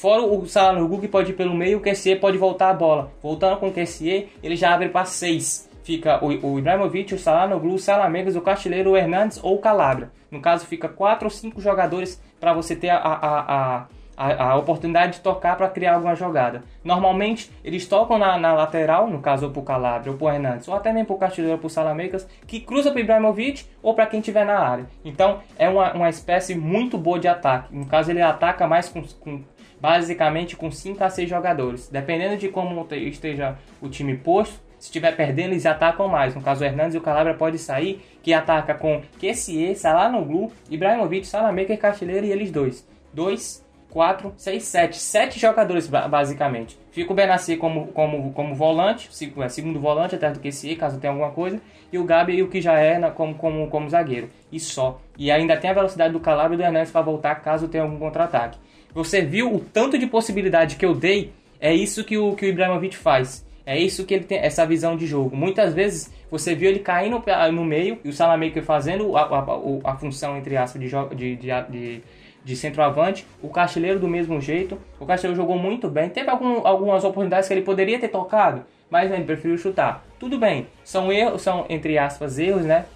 Fora 0.00 0.22
o 0.22 0.46
Salanoglu 0.46 0.98
que 0.98 1.08
pode 1.08 1.32
ir 1.32 1.34
pelo 1.34 1.54
meio, 1.54 1.76
o 1.76 1.80
QCE 1.82 2.16
pode 2.16 2.38
voltar 2.38 2.70
a 2.70 2.72
bola. 2.72 3.12
Voltando 3.22 3.58
com 3.58 3.68
o 3.68 3.70
QCE, 3.70 4.30
ele 4.42 4.56
já 4.56 4.72
abre 4.72 4.88
para 4.88 5.04
6. 5.04 5.68
Fica 5.82 6.24
o, 6.24 6.28
o 6.28 6.58
Ibrahimovic, 6.58 7.14
o 7.14 7.18
Salanoglu, 7.18 7.74
o 7.74 7.78
Salamegas, 7.78 8.34
o 8.34 8.40
Castilheiro, 8.40 8.92
o 8.92 8.96
Hernandes 8.96 9.38
ou 9.42 9.56
o 9.56 9.58
Calabria. 9.58 10.10
No 10.30 10.40
caso, 10.40 10.64
fica 10.64 10.88
4 10.88 11.26
ou 11.26 11.30
5 11.30 11.60
jogadores 11.60 12.18
para 12.40 12.54
você 12.54 12.74
ter 12.74 12.88
a, 12.88 12.96
a, 12.96 13.40
a, 13.40 13.86
a, 14.20 14.52
a 14.52 14.56
oportunidade 14.56 15.14
de 15.14 15.20
tocar 15.20 15.56
para 15.56 15.68
criar 15.68 15.96
alguma 15.96 16.14
jogada. 16.14 16.62
Normalmente, 16.84 17.50
eles 17.64 17.86
tocam 17.86 18.18
na, 18.18 18.38
na 18.38 18.52
lateral, 18.52 19.06
no 19.06 19.20
caso, 19.20 19.46
ou 19.46 19.52
para 19.52 19.60
o 19.60 19.64
Calabria 19.64 20.12
ou 20.12 20.18
para 20.18 20.26
o 20.26 20.30
Hernandes, 20.30 20.68
ou 20.68 20.74
até 20.74 20.92
mesmo 20.92 21.08
para 21.08 21.16
o 21.16 21.18
Castilheiro 21.18 21.54
ou 21.54 21.58
para 21.58 21.66
o 21.66 21.70
Salamegas, 21.70 22.28
que 22.46 22.60
cruza 22.60 22.90
para 22.90 22.98
o 22.98 23.00
Ibrahimovic 23.00 23.66
ou 23.82 23.94
para 23.94 24.06
quem 24.06 24.20
estiver 24.20 24.44
na 24.44 24.58
área. 24.58 24.86
Então, 25.04 25.40
é 25.58 25.68
uma, 25.68 25.92
uma 25.92 26.08
espécie 26.08 26.54
muito 26.54 26.98
boa 26.98 27.18
de 27.18 27.28
ataque. 27.28 27.74
No 27.74 27.86
caso, 27.86 28.10
ele 28.10 28.22
ataca 28.22 28.66
mais 28.66 28.88
com, 28.88 29.02
com 29.02 29.42
basicamente 29.80 30.56
com 30.56 30.70
5 30.70 31.02
a 31.02 31.10
6 31.10 31.28
jogadores. 31.28 31.88
Dependendo 31.88 32.36
de 32.36 32.48
como 32.48 32.86
esteja 32.92 33.56
o 33.80 33.88
time 33.88 34.16
posto, 34.16 34.60
se 34.78 34.86
estiver 34.86 35.14
perdendo, 35.14 35.52
eles 35.52 35.66
atacam 35.66 36.08
mais. 36.08 36.34
No 36.34 36.40
caso, 36.40 36.62
o 36.62 36.66
Hernandes 36.66 36.94
e 36.94 36.98
o 36.98 37.02
Calabria 37.02 37.34
pode 37.34 37.58
sair, 37.58 38.02
que 38.22 38.32
ataca 38.32 38.74
com 38.74 39.02
Kessie, 39.18 39.74
Salanoglu, 39.74 40.50
Ibrahimovic, 40.70 41.26
Salamaker, 41.26 41.78
Castilheiro 41.78 42.26
e 42.26 42.32
eles 42.32 42.50
dois. 42.50 42.88
2, 43.12 43.64
4, 43.90 44.32
6, 44.36 44.62
7. 44.62 44.96
7 44.96 45.38
jogadores, 45.38 45.86
basicamente. 45.86 46.78
Fica 46.92 47.12
o 47.12 47.14
Benassi 47.14 47.56
como, 47.56 47.88
como, 47.88 48.32
como 48.32 48.54
volante, 48.54 49.10
é, 49.36 49.48
segundo 49.48 49.78
volante 49.78 50.14
atrás 50.14 50.34
do 50.34 50.40
Kessie, 50.40 50.76
caso 50.76 50.98
tenha 50.98 51.12
alguma 51.12 51.30
coisa. 51.30 51.60
E 51.92 51.98
o 51.98 52.04
Gabi, 52.04 52.36
e 52.36 52.42
o 52.42 52.48
que 52.48 52.60
já 52.60 52.78
é 52.78 52.98
como, 53.10 53.34
como, 53.34 53.68
como 53.68 53.90
zagueiro. 53.90 54.30
E 54.50 54.58
só. 54.58 54.98
E 55.18 55.30
ainda 55.30 55.56
tem 55.56 55.70
a 55.70 55.74
velocidade 55.74 56.12
do 56.12 56.20
Calabria 56.20 56.54
e 56.54 56.58
do 56.58 56.62
Hernandes 56.62 56.90
para 56.90 57.02
voltar 57.02 57.34
caso 57.36 57.68
tenha 57.68 57.84
algum 57.84 57.98
contra-ataque. 57.98 58.58
Você 58.94 59.22
viu 59.22 59.54
o 59.54 59.60
tanto 59.60 59.98
de 59.98 60.06
possibilidade 60.06 60.76
que 60.76 60.84
eu 60.84 60.94
dei? 60.94 61.32
É 61.60 61.72
isso 61.74 62.02
que 62.04 62.16
o, 62.16 62.34
que 62.34 62.46
o 62.46 62.48
Ibrahimovic 62.48 62.96
faz. 62.96 63.46
É 63.64 63.78
isso 63.78 64.04
que 64.04 64.14
ele 64.14 64.24
tem, 64.24 64.38
essa 64.38 64.66
visão 64.66 64.96
de 64.96 65.06
jogo. 65.06 65.36
Muitas 65.36 65.74
vezes 65.74 66.12
você 66.30 66.54
viu 66.54 66.68
ele 66.68 66.80
caindo 66.80 67.22
no 67.52 67.64
meio 67.64 67.98
e 68.04 68.08
o 68.08 68.12
Salamaker 68.12 68.62
fazendo 68.62 69.16
a, 69.16 69.22
a, 69.22 69.92
a, 69.92 69.96
função, 69.96 70.36
entre 70.36 70.56
aspas, 70.56 70.80
de, 70.80 71.36
de, 71.36 71.36
de, 71.68 72.02
de, 72.44 72.56
centroavante. 72.56 73.26
O 73.42 73.48
Castilheiro 73.48 74.00
do 74.00 74.08
mesmo 74.08 74.40
jeito. 74.40 74.76
O 74.98 75.06
Castilheiro 75.06 75.36
jogou 75.36 75.58
muito 75.58 75.88
bem. 75.88 76.08
Teve 76.08 76.30
algum, 76.30 76.66
algumas 76.66 77.04
oportunidades 77.04 77.46
que 77.46 77.54
ele 77.54 77.62
poderia 77.62 77.98
ter 77.98 78.08
tocado, 78.08 78.64
mas 78.90 79.10
ele 79.10 79.24
preferiu 79.24 79.56
chutar. 79.58 80.04
Tudo 80.18 80.38
bem, 80.38 80.66
são 80.82 81.12
erros, 81.12 81.42
são 81.42 81.66
entre 81.68 81.96
aspas 81.98 82.38
erros, 82.38 82.64
né? 82.64 82.86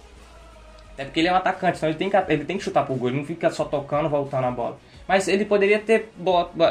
É 0.97 1.03
porque 1.03 1.19
ele 1.19 1.27
é 1.27 1.33
um 1.33 1.35
atacante, 1.35 1.77
então 1.77 1.89
ele 1.89 1.97
tem 1.97 2.09
que, 2.09 2.17
ele 2.29 2.45
tem 2.45 2.57
que 2.57 2.63
chutar 2.63 2.85
pro 2.85 2.95
gol, 2.95 3.09
ele 3.09 3.17
não 3.17 3.25
fica 3.25 3.49
só 3.49 3.65
tocando, 3.65 4.07
voltando 4.09 4.45
a 4.45 4.51
bola. 4.51 4.77
Mas 5.07 5.27
ele 5.27 5.45
poderia 5.45 5.79
ter 5.79 6.09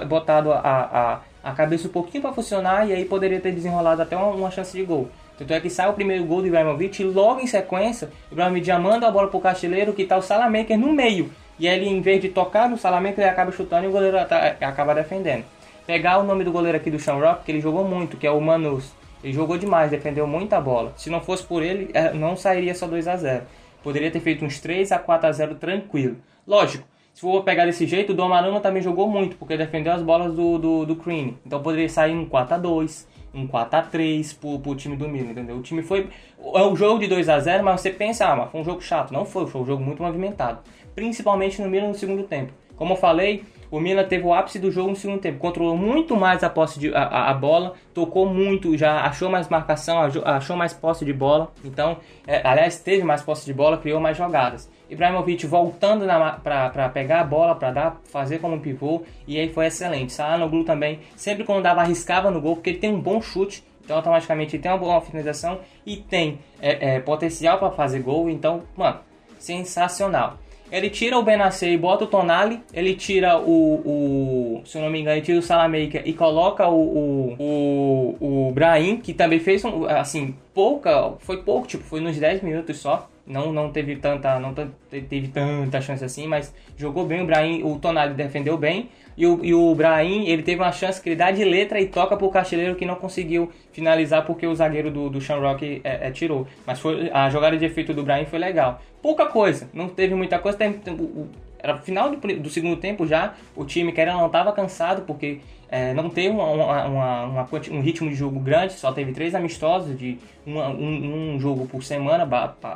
botado 0.09 0.53
a, 0.53 0.59
a, 0.59 1.51
a 1.51 1.53
cabeça 1.53 1.89
um 1.89 1.91
pouquinho 1.91 2.23
para 2.23 2.33
funcionar 2.33 2.89
e 2.89 2.93
aí 2.93 3.05
poderia 3.05 3.41
ter 3.41 3.53
desenrolado 3.53 4.03
até 4.03 4.17
uma, 4.17 4.29
uma 4.29 4.51
chance 4.51 4.77
de 4.77 4.83
gol. 4.83 5.09
Tanto 5.39 5.53
é 5.53 5.61
que 5.61 5.69
sai 5.69 5.89
o 5.89 5.93
primeiro 5.93 6.25
gol 6.25 6.41
do 6.41 6.47
Ibrahimovic 6.47 7.03
e 7.03 7.05
logo 7.05 7.41
em 7.41 7.47
sequência, 7.47 8.09
o 8.31 8.35
Ibrahimovic 8.35 8.67
já 8.67 8.79
manda 8.79 9.09
a 9.09 9.11
bola 9.11 9.29
pro 9.29 9.41
Casteleiro 9.41 9.93
que 9.93 10.05
tá 10.05 10.17
o 10.17 10.23
Salamaker 10.23 10.79
no 10.79 10.93
meio. 10.93 11.31
E 11.59 11.67
ele, 11.67 11.87
em 11.87 12.01
vez 12.01 12.21
de 12.21 12.29
tocar 12.29 12.69
no 12.69 12.77
Salamaker, 12.77 13.21
ele 13.21 13.31
acaba 13.31 13.53
chutando 13.53 13.85
e 13.85 13.89
o 13.89 13.93
goleiro 13.93 14.17
acaba 14.19 14.95
defendendo. 14.95 15.45
Pegar 15.87 16.19
o 16.19 16.25
nome 16.25 16.45
do 16.45 16.51
goleiro 16.51 16.77
aqui 16.77 16.91
do 16.91 16.99
Shamrock, 16.99 17.45
que 17.45 17.53
ele 17.53 17.61
jogou 17.61 17.85
muito, 17.85 18.17
que 18.17 18.27
é 18.27 18.31
o 18.31 18.41
Manus. 18.41 18.93
Ele 19.23 19.33
jogou 19.33 19.57
demais, 19.57 19.91
defendeu 19.91 20.27
muita 20.27 20.61
bola. 20.61 20.93
Se 20.97 21.11
não 21.11 21.21
fosse 21.21 21.45
por 21.45 21.63
ele, 21.63 21.91
é, 21.95 22.13
não 22.13 22.37
sairia 22.37 22.75
só 22.75 22.87
2 22.87 23.09
a 23.09 23.17
0 23.17 23.43
Poderia 23.83 24.11
ter 24.11 24.21
feito 24.21 24.45
uns 24.45 24.59
3 24.61 24.93
a 24.93 24.99
4 24.99 25.29
a 25.29 25.33
0 25.33 25.55
tranquilo. 25.57 26.17
Lógico, 26.47 26.87
se 27.15 27.21
for 27.21 27.45
pegar 27.45 27.65
desse 27.65 27.87
jeito, 27.87 28.13
o 28.13 28.15
Donnarumma 28.15 28.61
também 28.61 28.83
jogou 28.83 29.09
muito, 29.09 29.37
porque 29.37 29.57
defendeu 29.57 29.93
as 29.93 30.03
bolas 30.03 30.35
do, 30.35 30.59
do, 30.59 30.85
do 30.85 30.97
Crean. 30.97 31.35
Então 31.47 31.63
poderia 31.63 31.89
sair 31.89 32.13
um 32.13 32.27
4 32.27 32.57
a 32.57 32.59
2 32.59 33.15
um 33.35 33.49
4x3 33.49 34.39
pro, 34.39 34.59
pro 34.61 34.75
time 34.77 34.97
do 34.97 35.09
Milan, 35.09 35.33
entendeu? 35.33 35.57
O 35.57 35.63
time 35.63 35.83
foi. 35.83 36.09
É 36.55 36.63
um 36.63 36.77
jogo 36.77 37.01
de 37.01 37.09
2 37.09 37.29
a 37.29 37.41
0 37.41 37.65
mas 37.65 37.81
você 37.81 37.91
pensa, 37.91 38.27
ah, 38.27 38.37
mas 38.37 38.51
foi 38.51 38.61
um 38.61 38.65
jogo 38.65 38.81
chato. 38.81 39.13
Não 39.13 39.25
foi, 39.25 39.47
foi 39.47 39.61
um 39.61 39.67
jogo 39.67 39.83
muito 39.83 40.03
movimentado. 40.03 40.61
Principalmente 40.95 41.61
no 41.61 41.69
Milan 41.69 41.89
no 41.89 41.95
segundo 41.95 42.23
tempo. 42.23 42.53
Como 42.77 42.93
eu 42.93 42.97
falei, 42.97 43.45
o 43.75 43.81
Milan 43.81 44.05
teve 44.05 44.25
o 44.25 44.33
ápice 44.33 44.61
do 44.61 44.71
jogo 44.71 44.91
no 44.91 44.97
segundo 44.97 45.21
tempo. 45.21 45.41
Controlou 45.41 45.77
muito 45.77 46.15
mais 46.15 46.45
a 46.45 46.49
posse 46.49 46.79
de, 46.79 46.95
a, 46.95 47.31
a 47.31 47.35
bola, 47.35 47.75
tocou 47.93 48.25
muito, 48.25 48.77
já 48.77 49.01
achou 49.01 49.29
mais 49.29 49.49
marcação, 49.49 49.99
achou 50.25 50.57
mais 50.57 50.73
posse 50.73 51.05
de 51.05 51.13
bola. 51.13 51.53
Então, 51.65 51.97
é, 52.25 52.41
aliás, 52.47 52.79
teve 52.79 53.03
mais 53.03 53.21
posse 53.21 53.45
de 53.45 53.53
bola, 53.53 53.77
criou 53.77 54.01
mais 54.01 54.17
jogadas. 54.17 54.71
Ibrahimovic 54.89 55.45
voltando 55.47 56.05
para 56.45 56.89
pegar 56.91 57.23
a 57.23 57.25
bola, 57.25 57.57
para 57.57 57.73
dar, 57.73 58.01
fazer 58.05 58.39
como 58.39 58.61
pivô, 58.61 59.03
e 59.27 59.41
aí 59.41 59.53
foi 59.53 59.67
excelente. 59.67 60.13
Salanoglu 60.13 60.63
também, 60.63 61.01
sempre 61.17 61.43
quando 61.43 61.65
dava, 61.65 61.81
arriscava 61.81 62.31
no 62.31 62.41
gol, 62.41 62.55
porque 62.55 62.71
ele 62.71 62.79
tem 62.79 62.95
um 62.95 63.01
bom 63.01 63.21
chute, 63.21 63.65
então 63.85 63.97
automaticamente 63.97 64.55
ele 64.55 64.63
tem 64.63 64.71
uma 64.71 64.79
boa 64.79 65.01
finalização 65.01 65.59
e 65.85 65.97
tem 65.97 66.39
é, 66.63 66.95
é, 66.95 67.01
potencial 67.01 67.59
para 67.59 67.73
fazer 67.73 68.01
gol, 68.01 68.31
então, 68.31 68.63
mano, 68.77 69.01
sensacional. 69.37 70.39
Ele 70.71 70.91
tira 70.91 71.19
o 71.19 71.23
Benacer 71.23 71.71
e 71.71 71.77
bota 71.77 72.05
o 72.05 72.07
Tonali. 72.07 72.61
Ele 72.73 72.95
tira 72.95 73.39
o, 73.39 73.75
o 73.85 74.63
se 74.65 74.79
eu 74.79 74.83
não 74.83 74.91
me 74.91 75.01
engano, 75.01 75.17
ele 75.17 75.25
tira 75.25 75.39
o 75.39 75.43
Salamaker 75.43 76.03
e 76.05 76.13
coloca 76.13 76.69
o, 76.69 77.37
o, 77.39 78.17
o, 78.21 78.49
o 78.49 78.53
Brahim, 78.53 78.97
que 78.97 79.13
também 79.13 79.39
fez, 79.39 79.65
um, 79.65 79.85
assim, 79.85 80.35
pouca, 80.53 81.13
foi 81.21 81.43
pouco, 81.43 81.67
tipo, 81.67 81.85
foi 81.85 82.01
nos 82.01 82.17
10 82.17 82.43
minutos 82.43 82.79
só. 82.79 83.09
Não, 83.27 83.53
não 83.53 83.71
teve 83.71 83.97
tanta 83.97 84.39
não 84.39 84.53
teve 84.53 85.29
tanta 85.29 85.81
chance 85.81 86.05
assim, 86.05 86.27
mas 86.27 86.55
jogou 86.77 87.07
bem 87.07 87.23
o 87.23 87.27
Brahim, 87.27 87.63
o 87.63 87.79
Tonali 87.79 88.13
defendeu 88.13 88.59
bem. 88.59 88.91
E 89.17 89.27
o, 89.27 89.45
e 89.45 89.55
o 89.55 89.75
Brahim, 89.75 90.27
ele 90.27 90.43
teve 90.43 90.61
uma 90.61 90.73
chance 90.73 91.01
que 91.01 91.09
ele 91.09 91.17
dá 91.17 91.31
de 91.31 91.45
letra 91.45 91.81
e 91.81 91.87
toca 91.87 92.17
pro 92.17 92.29
Casteleiro 92.29 92.75
que 92.75 92.85
não 92.85 92.97
conseguiu 92.97 93.51
finalizar 93.73 94.25
porque 94.25 94.47
o 94.47 94.55
zagueiro 94.55 94.91
do, 94.91 95.09
do 95.09 95.21
Shamrock 95.21 95.81
é, 95.85 96.09
é, 96.09 96.11
tirou. 96.11 96.47
Mas 96.67 96.81
foi, 96.81 97.11
a 97.13 97.31
jogada 97.31 97.57
de 97.57 97.65
efeito 97.65 97.95
do 97.95 98.03
Brahim 98.03 98.25
foi 98.27 98.39
legal. 98.39 98.81
Pouca 99.01 99.27
coisa, 99.27 99.69
não 99.73 99.89
teve 99.89 100.15
muita 100.15 100.39
coisa. 100.39 100.59
Tem, 100.59 100.73
tem, 100.73 100.95
o, 100.95 101.29
era 101.65 101.79
final 101.79 102.11
do, 102.11 102.17
do, 102.17 102.51
segundo 102.51 102.77
tempo 102.77 103.07
já, 103.07 103.33
o 103.57 103.65
time 103.65 103.91
que 103.91 103.99
era 103.99 104.13
não 104.13 104.27
estava 104.27 104.53
cansado 104.53 105.03
porque 105.07 105.41
é, 105.71 105.95
não 105.95 106.11
teve 106.11 106.29
uma, 106.29 106.45
uma, 106.45 107.25
uma, 107.25 107.49
um 107.71 107.81
ritmo 107.81 108.11
de 108.11 108.15
jogo 108.15 108.39
grande, 108.39 108.75
só 108.75 108.93
teve 108.93 109.13
três 109.13 109.35
amistosos 109.35 109.99
de 109.99 110.19
uma, 110.45 110.69
um, 110.69 111.35
um, 111.35 111.41
jogo 111.41 111.67
por 111.67 111.83
semana 111.83 112.27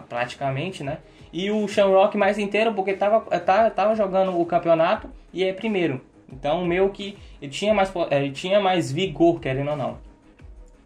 praticamente, 0.09 0.83
né? 0.83 0.99
E 1.31 1.51
o 1.51 1.69
Shamrock 1.69 2.17
mais 2.17 2.39
inteiro 2.39 2.73
porque 2.73 2.93
estava 2.93 3.21
tava, 3.41 3.71
tava 3.71 3.95
jogando 3.95 4.41
o 4.41 4.47
campeonato 4.47 5.11
e 5.35 5.45
é 5.45 5.53
primeiro. 5.53 6.01
Então, 6.33 6.65
meio 6.65 6.91
que 6.91 7.17
ele 7.41 7.51
tinha 7.51 7.73
mais, 7.73 7.93
é, 8.11 8.23
ele 8.23 8.33
tinha 8.33 8.61
mais 8.61 8.93
vigor, 8.93 9.41
querendo 9.41 9.71
ou 9.71 9.77
não. 9.77 9.99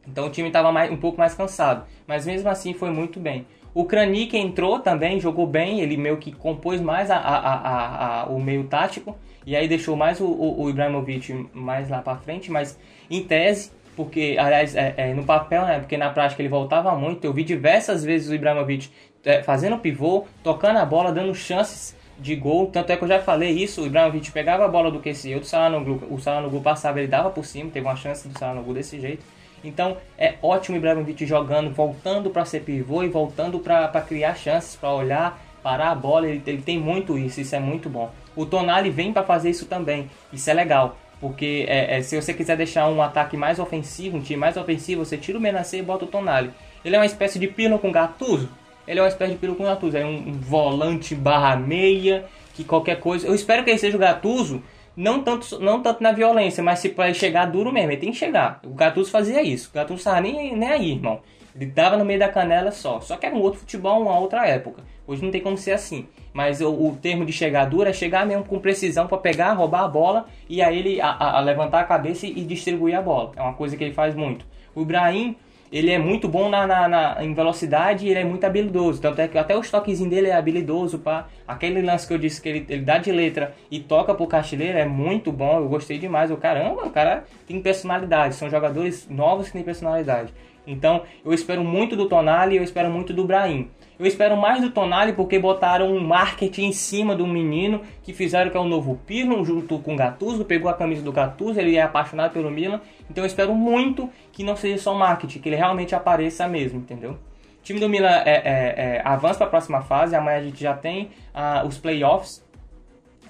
Então, 0.06 0.26
o 0.26 0.30
time 0.30 0.48
estava 0.48 0.70
um 0.90 0.96
pouco 0.96 1.18
mais 1.18 1.34
cansado. 1.34 1.84
Mas 2.06 2.26
mesmo 2.26 2.48
assim, 2.48 2.72
foi 2.74 2.90
muito 2.90 3.20
bem. 3.20 3.46
O 3.74 3.84
Kranik 3.84 4.36
entrou 4.36 4.80
também, 4.80 5.20
jogou 5.20 5.46
bem. 5.46 5.80
Ele 5.80 5.96
meio 5.96 6.16
que 6.18 6.32
compôs 6.32 6.80
mais 6.80 7.10
a, 7.10 7.16
a, 7.16 8.22
a, 8.22 8.26
o 8.26 8.40
meio 8.40 8.64
tático. 8.64 9.16
E 9.46 9.56
aí 9.56 9.66
deixou 9.66 9.96
mais 9.96 10.20
o, 10.20 10.26
o, 10.26 10.62
o 10.62 10.70
Ibrahimovic 10.70 11.48
mais 11.52 11.88
lá 11.88 12.02
para 12.02 12.18
frente. 12.18 12.50
Mas 12.50 12.78
em 13.10 13.22
tese, 13.24 13.70
porque, 13.96 14.36
aliás, 14.38 14.74
é, 14.74 14.94
é, 14.96 15.14
no 15.14 15.24
papel, 15.24 15.64
né? 15.64 15.78
Porque 15.78 15.96
na 15.96 16.10
prática 16.10 16.42
ele 16.42 16.48
voltava 16.48 16.94
muito. 16.96 17.24
Eu 17.24 17.32
vi 17.32 17.44
diversas 17.44 18.04
vezes 18.04 18.28
o 18.28 18.34
Ibrahimovic 18.34 18.90
é, 19.24 19.42
fazendo 19.42 19.78
pivô, 19.78 20.26
tocando 20.42 20.78
a 20.78 20.84
bola, 20.84 21.12
dando 21.12 21.34
chances 21.34 21.96
de 22.18 22.36
gol. 22.36 22.66
Tanto 22.66 22.90
é 22.90 22.96
que 22.96 23.04
eu 23.04 23.08
já 23.08 23.20
falei 23.20 23.50
isso, 23.50 23.82
o 23.82 23.86
Ibrahimovic 23.86 24.30
pegava 24.30 24.64
a 24.64 24.68
bola 24.68 24.90
do 24.90 25.00
QC, 25.00 25.34
o 25.36 25.44
Salanoglu, 25.44 26.02
o 26.10 26.18
Salanoglu 26.18 26.60
passava, 26.60 26.98
ele 26.98 27.08
dava 27.08 27.30
por 27.30 27.44
cima, 27.44 27.70
teve 27.70 27.86
uma 27.86 27.96
chance 27.96 28.26
do 28.28 28.38
Salanoglu 28.38 28.74
desse 28.74 29.00
jeito. 29.00 29.24
Então 29.64 29.96
é 30.18 30.34
ótimo 30.42 30.76
o 30.76 30.78
Ibrahimovic 30.78 31.24
jogando, 31.26 31.70
voltando 31.72 32.30
para 32.30 32.44
ser 32.44 32.60
pivô 32.60 33.02
e 33.02 33.08
voltando 33.08 33.58
para 33.58 33.88
criar 34.00 34.34
chances, 34.34 34.76
para 34.76 34.92
olhar, 34.92 35.40
parar 35.62 35.90
a 35.90 35.94
bola. 35.94 36.28
Ele, 36.28 36.42
ele, 36.46 36.62
tem 36.62 36.78
muito 36.78 37.16
isso, 37.18 37.40
isso 37.40 37.54
é 37.54 37.60
muito 37.60 37.88
bom. 37.88 38.10
O 38.34 38.46
Tonali 38.46 38.90
vem 38.90 39.12
para 39.12 39.22
fazer 39.22 39.50
isso 39.50 39.66
também, 39.66 40.10
isso 40.32 40.50
é 40.50 40.54
legal. 40.54 40.96
Porque 41.20 41.64
é, 41.68 41.98
é, 41.98 42.02
se 42.02 42.20
você 42.20 42.34
quiser 42.34 42.56
deixar 42.56 42.88
um 42.88 43.00
ataque 43.00 43.36
mais 43.36 43.60
ofensivo, 43.60 44.16
um 44.16 44.20
time 44.20 44.40
mais 44.40 44.56
ofensivo, 44.56 45.04
você 45.04 45.16
tira 45.16 45.38
o 45.38 45.40
Menacê 45.40 45.78
e 45.78 45.82
bota 45.82 46.04
o 46.04 46.08
Tonali. 46.08 46.50
Ele 46.84 46.96
é 46.96 46.98
uma 46.98 47.06
espécie 47.06 47.38
de 47.38 47.46
Pirlo 47.46 47.78
com 47.78 47.92
Gattuso, 47.92 48.48
ele 48.86 48.98
é 48.98 49.02
uma 49.02 49.08
espécie 49.08 49.32
de 49.32 49.38
peru 49.38 49.54
com 49.54 49.64
Gattuso. 49.64 49.96
É 49.96 50.04
um, 50.04 50.32
volante 50.32 51.14
barra 51.14 51.56
meia, 51.56 52.24
que 52.54 52.64
qualquer 52.64 52.98
coisa. 53.00 53.26
Eu 53.26 53.34
espero 53.34 53.64
que 53.64 53.70
ele 53.70 53.78
seja 53.78 53.96
o 53.96 54.00
Gattuso, 54.00 54.62
não 54.96 55.22
tanto, 55.22 55.58
não 55.60 55.82
tanto 55.82 56.02
na 56.02 56.12
violência, 56.12 56.62
mas 56.62 56.78
se 56.78 56.88
para 56.88 57.12
chegar 57.14 57.46
duro 57.46 57.72
mesmo. 57.72 57.90
Ele 57.90 58.00
tem 58.00 58.10
que 58.10 58.18
chegar. 58.18 58.60
O 58.64 58.74
Gattuso 58.74 59.10
fazia 59.10 59.42
isso. 59.42 59.70
O 59.70 59.74
Gattuso 59.74 59.98
estava 59.98 60.20
nem, 60.20 60.56
nem 60.56 60.68
aí, 60.68 60.92
irmão. 60.92 61.20
Ele 61.54 61.66
dava 61.66 61.96
no 61.96 62.04
meio 62.04 62.18
da 62.18 62.28
canela 62.28 62.70
só. 62.70 63.00
Só 63.00 63.16
que 63.16 63.26
era 63.26 63.34
um 63.34 63.40
outro 63.40 63.60
futebol, 63.60 64.02
uma 64.02 64.18
outra 64.18 64.46
época. 64.46 64.82
Hoje 65.06 65.22
não 65.22 65.30
tem 65.30 65.40
como 65.40 65.58
ser 65.58 65.72
assim. 65.72 66.06
Mas 66.32 66.60
o, 66.60 66.70
o 66.70 66.96
termo 66.96 67.26
de 67.26 67.32
chegar 67.32 67.66
duro 67.66 67.88
é 67.88 67.92
chegar 67.92 68.24
mesmo 68.24 68.44
com 68.44 68.58
precisão 68.58 69.06
para 69.06 69.18
pegar, 69.18 69.52
roubar 69.52 69.84
a 69.84 69.88
bola 69.88 70.26
e 70.48 70.62
aí 70.62 70.78
ele 70.78 71.00
a, 71.00 71.08
a, 71.08 71.38
a 71.38 71.40
levantar 71.40 71.80
a 71.80 71.84
cabeça 71.84 72.26
e 72.26 72.42
distribuir 72.44 72.96
a 72.96 73.02
bola. 73.02 73.32
É 73.36 73.42
uma 73.42 73.52
coisa 73.52 73.76
que 73.76 73.84
ele 73.84 73.92
faz 73.92 74.14
muito. 74.14 74.46
O 74.74 74.82
Ibrahim 74.82 75.36
ele 75.72 75.90
é 75.90 75.98
muito 75.98 76.28
bom 76.28 76.50
na, 76.50 76.66
na, 76.66 76.86
na, 76.86 77.24
em 77.24 77.32
velocidade 77.32 78.06
e 78.06 78.10
ele 78.10 78.20
é 78.20 78.24
muito 78.24 78.44
habilidoso. 78.44 79.00
Tanto 79.00 79.20
é 79.20 79.26
que 79.26 79.38
até 79.38 79.56
o 79.56 79.62
toquezinho 79.62 80.10
dele 80.10 80.28
é 80.28 80.34
habilidoso, 80.34 80.98
pá. 80.98 81.28
Aquele 81.48 81.80
lance 81.80 82.06
que 82.06 82.12
eu 82.12 82.18
disse 82.18 82.42
que 82.42 82.48
ele, 82.48 82.66
ele 82.68 82.82
dá 82.82 82.98
de 82.98 83.10
letra 83.10 83.54
e 83.70 83.80
toca 83.80 84.14
pro 84.14 84.26
Castilheiro 84.26 84.76
é 84.76 84.84
muito 84.84 85.32
bom. 85.32 85.60
Eu 85.60 85.68
gostei 85.68 85.98
demais. 85.98 86.30
O 86.30 86.36
caramba, 86.36 86.84
o 86.84 86.90
cara 86.90 87.24
tem 87.46 87.58
personalidade. 87.60 88.34
São 88.34 88.50
jogadores 88.50 89.08
novos 89.08 89.46
que 89.46 89.54
têm 89.54 89.62
personalidade. 89.62 90.34
Então, 90.66 91.02
eu 91.24 91.32
espero 91.32 91.64
muito 91.64 91.96
do 91.96 92.06
Tonali 92.06 92.54
e 92.54 92.58
eu 92.58 92.62
espero 92.62 92.90
muito 92.90 93.12
do 93.14 93.24
Brahim. 93.24 93.70
Eu 93.98 94.06
espero 94.06 94.36
mais 94.36 94.60
do 94.60 94.70
Tonali 94.70 95.12
porque 95.12 95.38
botaram 95.38 95.92
um 95.92 96.00
marketing 96.00 96.64
em 96.64 96.72
cima 96.72 97.14
do 97.14 97.26
menino 97.26 97.82
que 98.02 98.12
fizeram 98.12 98.50
que 98.50 98.56
é 98.56 98.60
o 98.60 98.64
novo 98.64 98.98
Pirlo 99.06 99.44
junto 99.44 99.78
com 99.78 99.94
o 99.94 99.96
Gattuso, 99.96 100.44
pegou 100.44 100.70
a 100.70 100.74
camisa 100.74 101.02
do 101.02 101.12
Gattuso, 101.12 101.60
ele 101.60 101.76
é 101.76 101.82
apaixonado 101.82 102.32
pelo 102.32 102.50
Milan. 102.50 102.80
Então 103.10 103.22
eu 103.22 103.26
espero 103.26 103.54
muito 103.54 104.10
que 104.32 104.42
não 104.42 104.56
seja 104.56 104.82
só 104.82 104.94
marketing, 104.94 105.38
que 105.40 105.48
ele 105.48 105.56
realmente 105.56 105.94
apareça 105.94 106.48
mesmo, 106.48 106.78
entendeu? 106.78 107.12
O 107.12 107.62
time 107.62 107.78
do 107.78 107.88
Milan 107.88 108.08
é, 108.08 108.30
é, 108.30 108.74
é, 108.76 109.02
avança 109.04 109.38
para 109.38 109.46
a 109.46 109.50
próxima 109.50 109.82
fase, 109.82 110.16
amanhã 110.16 110.38
a 110.38 110.42
gente 110.42 110.60
já 110.60 110.74
tem 110.74 111.10
uh, 111.32 111.66
os 111.66 111.78
playoffs. 111.78 112.44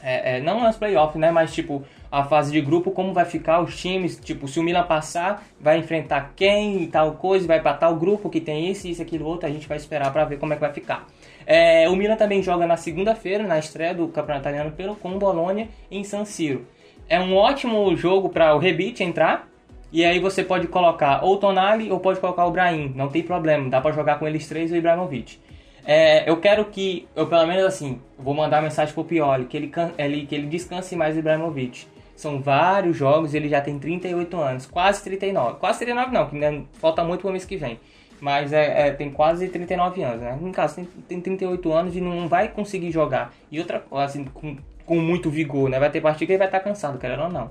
É, 0.02 0.36
é, 0.36 0.40
não 0.40 0.66
os 0.68 0.76
playoffs, 0.76 1.20
né? 1.20 1.30
Mas 1.30 1.52
tipo, 1.52 1.84
a 2.12 2.24
fase 2.24 2.52
de 2.52 2.60
grupo, 2.60 2.90
como 2.90 3.14
vai 3.14 3.24
ficar 3.24 3.62
os 3.62 3.74
times, 3.80 4.20
tipo, 4.22 4.46
se 4.46 4.60
o 4.60 4.62
Milan 4.62 4.82
passar, 4.82 5.42
vai 5.58 5.78
enfrentar 5.78 6.34
quem 6.36 6.82
e 6.82 6.86
tal 6.86 7.12
coisa, 7.12 7.46
vai 7.46 7.58
para 7.62 7.72
tal 7.72 7.96
grupo 7.96 8.28
que 8.28 8.38
tem 8.38 8.68
esse, 8.68 8.90
isso, 8.90 9.00
aquilo, 9.00 9.24
outro, 9.24 9.48
a 9.48 9.50
gente 9.50 9.66
vai 9.66 9.78
esperar 9.78 10.12
para 10.12 10.26
ver 10.26 10.38
como 10.38 10.52
é 10.52 10.56
que 10.56 10.60
vai 10.60 10.74
ficar. 10.74 11.08
É, 11.46 11.88
o 11.88 11.96
Milan 11.96 12.16
também 12.16 12.42
joga 12.42 12.66
na 12.66 12.76
segunda-feira, 12.76 13.44
na 13.44 13.58
estreia 13.58 13.94
do 13.94 14.08
Campeonato 14.08 14.42
Italiano 14.42 14.72
pelo 14.72 14.94
com 14.94 15.16
o 15.16 15.18
Bologna 15.18 15.68
em 15.90 16.04
San 16.04 16.26
Siro. 16.26 16.66
É 17.08 17.18
um 17.18 17.34
ótimo 17.34 17.96
jogo 17.96 18.28
para 18.28 18.54
o 18.54 18.58
Rebite 18.58 19.02
entrar, 19.02 19.48
e 19.90 20.04
aí 20.04 20.20
você 20.20 20.44
pode 20.44 20.66
colocar 20.66 21.24
ou 21.24 21.38
Tonali 21.38 21.90
ou 21.90 21.98
pode 21.98 22.20
colocar 22.20 22.44
o 22.44 22.50
Brahim, 22.50 22.92
não 22.94 23.08
tem 23.08 23.22
problema, 23.22 23.70
dá 23.70 23.80
para 23.80 23.92
jogar 23.92 24.18
com 24.18 24.28
eles 24.28 24.46
três 24.46 24.70
e 24.70 24.74
o 24.74 24.76
Ibrahimovic. 24.76 25.38
É, 25.86 26.28
eu 26.28 26.36
quero 26.36 26.66
que, 26.66 27.08
eu 27.16 27.26
pelo 27.26 27.46
menos 27.46 27.64
assim, 27.64 28.00
vou 28.18 28.34
mandar 28.34 28.60
mensagem 28.60 28.92
pro 28.92 29.02
Pioli, 29.02 29.46
que 29.46 29.56
ele, 29.56 29.72
ele, 29.96 30.26
que 30.26 30.34
ele 30.34 30.46
descanse 30.46 30.94
mais 30.94 31.16
Ibrahimovic. 31.16 31.90
São 32.14 32.40
vários 32.40 32.96
jogos, 32.96 33.34
ele 33.34 33.48
já 33.48 33.60
tem 33.60 33.78
38 33.78 34.36
anos, 34.36 34.66
quase 34.66 35.02
39. 35.02 35.58
Quase 35.58 35.78
39 35.80 36.12
não, 36.12 36.28
que 36.28 36.36
ainda 36.36 36.64
falta 36.74 37.02
muito 37.02 37.22
pro 37.22 37.30
mês 37.30 37.44
que 37.44 37.56
vem. 37.56 37.78
Mas 38.20 38.52
é, 38.52 38.88
é, 38.88 38.90
tem 38.92 39.10
quase 39.10 39.48
39 39.48 40.02
anos, 40.02 40.20
né? 40.20 40.38
No 40.40 40.52
caso, 40.52 40.76
tem, 40.76 40.84
tem 40.84 41.20
38 41.20 41.72
anos 41.72 41.96
e 41.96 42.00
não 42.00 42.28
vai 42.28 42.48
conseguir 42.48 42.92
jogar. 42.92 43.34
E 43.50 43.58
outra 43.58 43.84
assim, 43.92 44.24
com, 44.26 44.56
com 44.86 45.00
muito 45.00 45.28
vigor, 45.28 45.68
né? 45.68 45.80
Vai 45.80 45.90
ter 45.90 46.00
partida 46.00 46.26
que 46.26 46.32
ele 46.32 46.38
vai 46.38 46.46
estar 46.46 46.60
cansado, 46.60 46.98
querendo 46.98 47.24
ou 47.24 47.28
não. 47.28 47.50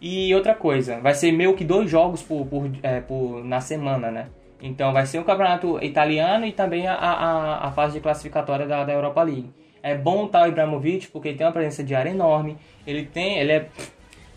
E 0.00 0.32
outra 0.34 0.54
coisa, 0.54 1.00
vai 1.00 1.14
ser 1.14 1.32
meio 1.32 1.54
que 1.54 1.64
dois 1.64 1.90
jogos 1.90 2.22
por, 2.22 2.46
por, 2.46 2.70
é, 2.82 3.00
por, 3.00 3.42
na 3.44 3.60
semana, 3.60 4.10
né? 4.10 4.28
Então 4.60 4.92
vai 4.92 5.06
ser 5.06 5.18
o 5.18 5.24
campeonato 5.24 5.82
italiano 5.82 6.46
e 6.46 6.52
também 6.52 6.86
a, 6.86 6.94
a, 6.94 7.68
a 7.68 7.72
fase 7.72 7.94
de 7.94 8.00
classificatória 8.00 8.66
da, 8.66 8.84
da 8.84 8.92
Europa 8.92 9.22
League. 9.22 9.50
É 9.86 9.94
bom 9.94 10.28
o 10.32 10.46
Ibrahimovic 10.46 11.06
porque 11.08 11.28
ele 11.28 11.38
tem 11.38 11.46
uma 11.46 11.52
presença 11.52 11.84
de 11.84 11.94
área 11.94 12.10
enorme. 12.10 12.56
Ele 12.84 13.04
tem. 13.04 13.38
Ele 13.38 13.52
é 13.52 13.68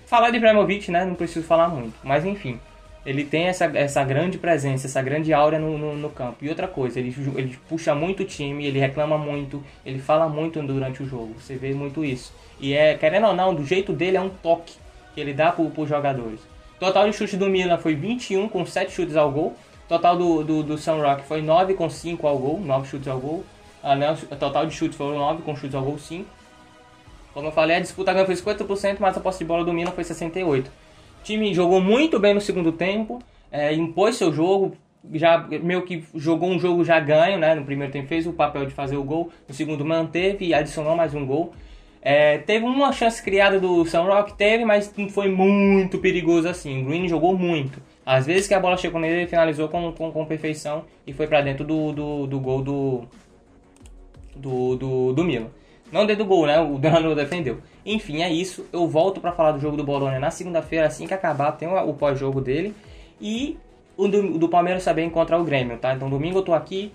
Falar 0.09 0.31
de 0.31 0.37
Ibrahimovic, 0.37 0.89
né? 0.89 1.05
Não 1.05 1.13
preciso 1.13 1.45
falar 1.45 1.67
muito. 1.67 1.93
Mas 2.03 2.25
enfim. 2.25 2.59
Ele 3.05 3.23
tem 3.23 3.45
essa, 3.45 3.65
essa 3.65 4.03
grande 4.03 4.39
presença, 4.39 4.87
essa 4.87 5.01
grande 5.03 5.31
aura 5.31 5.57
no, 5.57 5.77
no, 5.77 5.95
no, 5.95 6.09
campo. 6.09 6.37
E 6.41 6.49
outra 6.49 6.67
coisa, 6.67 6.99
ele, 6.99 7.15
ele 7.35 7.57
puxa 7.67 7.93
muito 7.93 8.23
o 8.23 8.25
time, 8.25 8.65
ele 8.65 8.77
reclama 8.77 9.17
muito, 9.17 9.63
ele 9.85 9.99
fala 9.99 10.27
muito 10.27 10.61
durante 10.63 11.01
o 11.01 11.05
jogo. 11.05 11.35
Você 11.39 11.55
vê 11.55 11.73
muito 11.73 12.03
isso. 12.03 12.33
E 12.59 12.73
é, 12.73 12.95
querendo 12.95 13.27
ou 13.27 13.33
não, 13.35 13.55
do 13.55 13.63
jeito 13.63 13.93
dele 13.93 14.17
é 14.17 14.21
um 14.21 14.29
toque 14.29 14.73
que 15.13 15.21
ele 15.21 15.33
dá 15.33 15.51
para 15.51 15.63
os 15.63 15.87
jogadores. 15.87 16.39
Total 16.79 17.07
de 17.07 17.15
chutes 17.15 17.37
do 17.37 17.47
Milan 17.47 17.77
foi 17.77 17.95
21 17.95 18.49
com 18.49 18.65
7 18.65 18.91
chutes 18.91 19.15
ao 19.15 19.31
gol. 19.31 19.55
Total 19.87 20.17
do, 20.17 20.43
do, 20.43 20.63
do 20.63 20.75
Rock 20.75 21.23
foi 21.23 21.41
9 21.41 21.75
com 21.75 21.89
5 21.89 22.27
ao 22.27 22.37
gol, 22.37 22.59
9 22.59 22.87
chutes 22.87 23.07
ao 23.07 23.19
gol. 23.19 23.45
Ah, 23.81 23.95
né, 23.95 24.11
o 24.11 24.35
total 24.35 24.65
de 24.65 24.75
chutes 24.75 24.97
foram 24.97 25.17
9 25.17 25.43
com 25.43 25.55
chutes 25.55 25.75
ao 25.75 25.83
gol 25.83 25.97
5. 25.97 26.25
Como 27.33 27.47
eu 27.47 27.51
falei, 27.51 27.77
a 27.77 27.79
disputa 27.79 28.13
ganha 28.13 28.25
foi 28.25 28.35
50%, 28.35 28.97
mas 28.99 29.15
a 29.15 29.19
posse 29.19 29.39
de 29.39 29.45
bola 29.45 29.63
do 29.63 29.73
Milan 29.73 29.91
foi 29.91 30.03
68%. 30.03 30.65
O 30.65 30.69
time 31.23 31.53
jogou 31.53 31.79
muito 31.79 32.19
bem 32.19 32.33
no 32.33 32.41
segundo 32.41 32.71
tempo, 32.71 33.19
é, 33.51 33.73
impôs 33.73 34.15
seu 34.15 34.33
jogo, 34.33 34.75
já 35.13 35.37
meio 35.37 35.83
que 35.83 36.03
jogou 36.15 36.49
um 36.49 36.59
jogo 36.59 36.83
já 36.83 36.99
ganho, 36.99 37.37
né? 37.37 37.55
No 37.55 37.63
primeiro 37.63 37.91
tempo 37.91 38.07
fez 38.07 38.27
o 38.27 38.33
papel 38.33 38.65
de 38.65 38.73
fazer 38.73 38.97
o 38.97 39.03
gol, 39.03 39.31
no 39.47 39.53
segundo 39.53 39.85
manteve 39.85 40.45
e 40.45 40.53
adicionou 40.53 40.95
mais 40.95 41.13
um 41.13 41.25
gol. 41.25 41.53
É, 42.01 42.37
teve 42.39 42.65
uma 42.65 42.93
chance 42.93 43.21
criada 43.21 43.59
do 43.59 43.83
Rock, 43.83 44.33
teve, 44.33 44.63
mas 44.63 44.93
foi 45.09 45.29
muito 45.29 45.97
perigoso 45.97 46.47
assim. 46.47 46.81
O 46.81 46.85
Green 46.85 47.07
jogou 47.07 47.37
muito. 47.37 47.81
Às 48.05 48.25
vezes 48.25 48.47
que 48.47 48.53
a 48.53 48.59
bola 48.59 48.77
chegou 48.77 48.99
nele, 48.99 49.21
ele 49.21 49.27
finalizou 49.27 49.67
com, 49.67 49.91
com, 49.91 50.11
com 50.11 50.25
perfeição 50.25 50.85
e 51.05 51.13
foi 51.13 51.27
para 51.27 51.41
dentro 51.41 51.65
do, 51.65 51.91
do, 51.91 52.27
do, 52.27 52.39
gol 52.39 52.61
do, 52.61 53.03
do, 54.39 54.75
do, 54.75 55.13
do 55.13 55.23
Milan. 55.23 55.49
Não 55.91 56.05
dentro 56.05 56.23
do 56.23 56.27
gol, 56.27 56.45
né? 56.45 56.59
O 56.59 56.77
Danilo 56.77 57.15
defendeu. 57.15 57.59
Enfim, 57.85 58.21
é 58.21 58.31
isso. 58.31 58.65
Eu 58.71 58.87
volto 58.87 59.19
para 59.19 59.31
falar 59.31 59.53
do 59.53 59.59
jogo 59.59 59.75
do 59.75 59.83
Bolonha 59.83 60.19
na 60.19 60.29
segunda-feira, 60.29 60.87
assim 60.87 61.07
que 61.07 61.13
acabar, 61.13 61.51
tem 61.53 61.67
o 61.67 61.93
pós-jogo 61.93 62.41
dele. 62.41 62.73
E 63.19 63.57
o 63.97 64.07
do, 64.07 64.37
do 64.37 64.47
Palmeiras 64.47 64.83
também 64.83 65.07
encontrar 65.07 65.37
o 65.39 65.43
Grêmio, 65.43 65.77
tá? 65.77 65.93
Então 65.93 66.09
domingo 66.09 66.39
eu 66.39 66.43
tô 66.43 66.53
aqui 66.53 66.91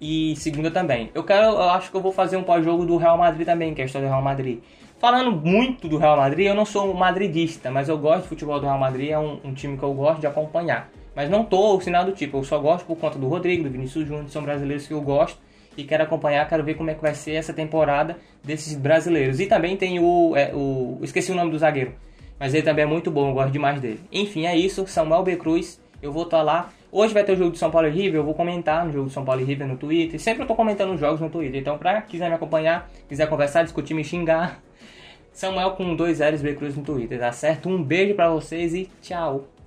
e 0.00 0.34
segunda 0.36 0.70
também. 0.70 1.10
Eu 1.14 1.22
quero, 1.24 1.44
eu 1.44 1.70
acho 1.70 1.90
que 1.90 1.96
eu 1.96 2.00
vou 2.00 2.12
fazer 2.12 2.36
um 2.36 2.42
pós-jogo 2.42 2.86
do 2.86 2.96
Real 2.96 3.18
Madrid 3.18 3.46
também, 3.46 3.74
que 3.74 3.80
é 3.80 3.84
a 3.84 3.86
história 3.86 4.08
do 4.08 4.10
Real 4.10 4.22
Madrid. 4.22 4.60
Falando 4.98 5.30
muito 5.30 5.86
do 5.86 5.96
Real 5.96 6.16
Madrid, 6.16 6.46
eu 6.46 6.54
não 6.54 6.64
sou 6.64 6.92
madridista, 6.92 7.70
mas 7.70 7.88
eu 7.88 7.96
gosto 7.96 8.22
do 8.22 8.28
futebol 8.28 8.58
do 8.58 8.66
Real 8.66 8.78
Madrid, 8.78 9.10
é 9.10 9.18
um, 9.18 9.38
um 9.44 9.54
time 9.54 9.76
que 9.76 9.82
eu 9.84 9.92
gosto 9.92 10.20
de 10.20 10.26
acompanhar. 10.26 10.90
Mas 11.14 11.30
não 11.30 11.44
tô 11.44 11.76
o 11.76 11.80
sinal 11.80 12.04
do 12.04 12.12
tipo, 12.12 12.38
eu 12.38 12.44
só 12.44 12.58
gosto 12.58 12.84
por 12.84 12.96
conta 12.96 13.18
do 13.18 13.28
Rodrigo, 13.28 13.62
do 13.62 13.70
Vinícius 13.70 14.06
Júnior, 14.06 14.28
são 14.28 14.42
brasileiros 14.42 14.86
que 14.86 14.94
eu 14.94 15.00
gosto 15.00 15.38
e 15.78 15.84
quero 15.84 16.02
acompanhar, 16.02 16.46
quero 16.48 16.64
ver 16.64 16.74
como 16.74 16.90
é 16.90 16.94
que 16.94 17.00
vai 17.00 17.14
ser 17.14 17.34
essa 17.34 17.52
temporada 17.52 18.18
desses 18.42 18.74
brasileiros. 18.76 19.38
E 19.38 19.46
também 19.46 19.76
tem 19.76 20.00
o, 20.00 20.34
é, 20.36 20.50
o 20.52 20.98
esqueci 21.02 21.30
o 21.30 21.36
nome 21.36 21.52
do 21.52 21.58
zagueiro, 21.58 21.94
mas 22.38 22.52
ele 22.52 22.64
também 22.64 22.84
é 22.84 22.86
muito 22.86 23.12
bom, 23.12 23.28
eu 23.30 23.34
gosto 23.34 23.52
demais 23.52 23.80
dele. 23.80 24.00
Enfim, 24.10 24.44
é 24.44 24.56
isso, 24.56 24.84
Samuel 24.88 25.22
B. 25.22 25.36
Cruz, 25.36 25.80
eu 26.02 26.10
vou 26.12 26.24
estar 26.24 26.42
lá. 26.42 26.70
Hoje 26.90 27.14
vai 27.14 27.22
ter 27.22 27.32
o 27.32 27.36
jogo 27.36 27.52
de 27.52 27.58
São 27.58 27.70
Paulo 27.70 27.86
e 27.86 27.90
River, 27.90 28.16
eu 28.16 28.24
vou 28.24 28.34
comentar 28.34 28.84
no 28.84 28.92
jogo 28.92 29.06
de 29.06 29.12
São 29.12 29.24
Paulo 29.24 29.40
e 29.40 29.44
River 29.44 29.68
no 29.68 29.76
Twitter. 29.76 30.18
Sempre 30.18 30.42
eu 30.42 30.46
tô 30.48 30.56
comentando 30.56 30.92
os 30.92 30.98
jogos 30.98 31.20
no 31.20 31.30
Twitter, 31.30 31.60
então 31.60 31.78
pra 31.78 32.02
quiser 32.02 32.28
me 32.28 32.34
acompanhar, 32.34 32.90
quiser 33.08 33.28
conversar, 33.28 33.62
discutir, 33.62 33.94
me 33.94 34.02
xingar, 34.02 34.60
Samuel 35.30 35.72
com 35.72 35.94
dois 35.94 36.18
L's 36.18 36.42
B 36.42 36.54
Cruz 36.54 36.74
no 36.74 36.82
Twitter, 36.82 37.20
tá 37.20 37.30
certo? 37.30 37.68
Um 37.68 37.80
beijo 37.80 38.14
para 38.14 38.30
vocês 38.30 38.74
e 38.74 38.90
tchau! 39.00 39.57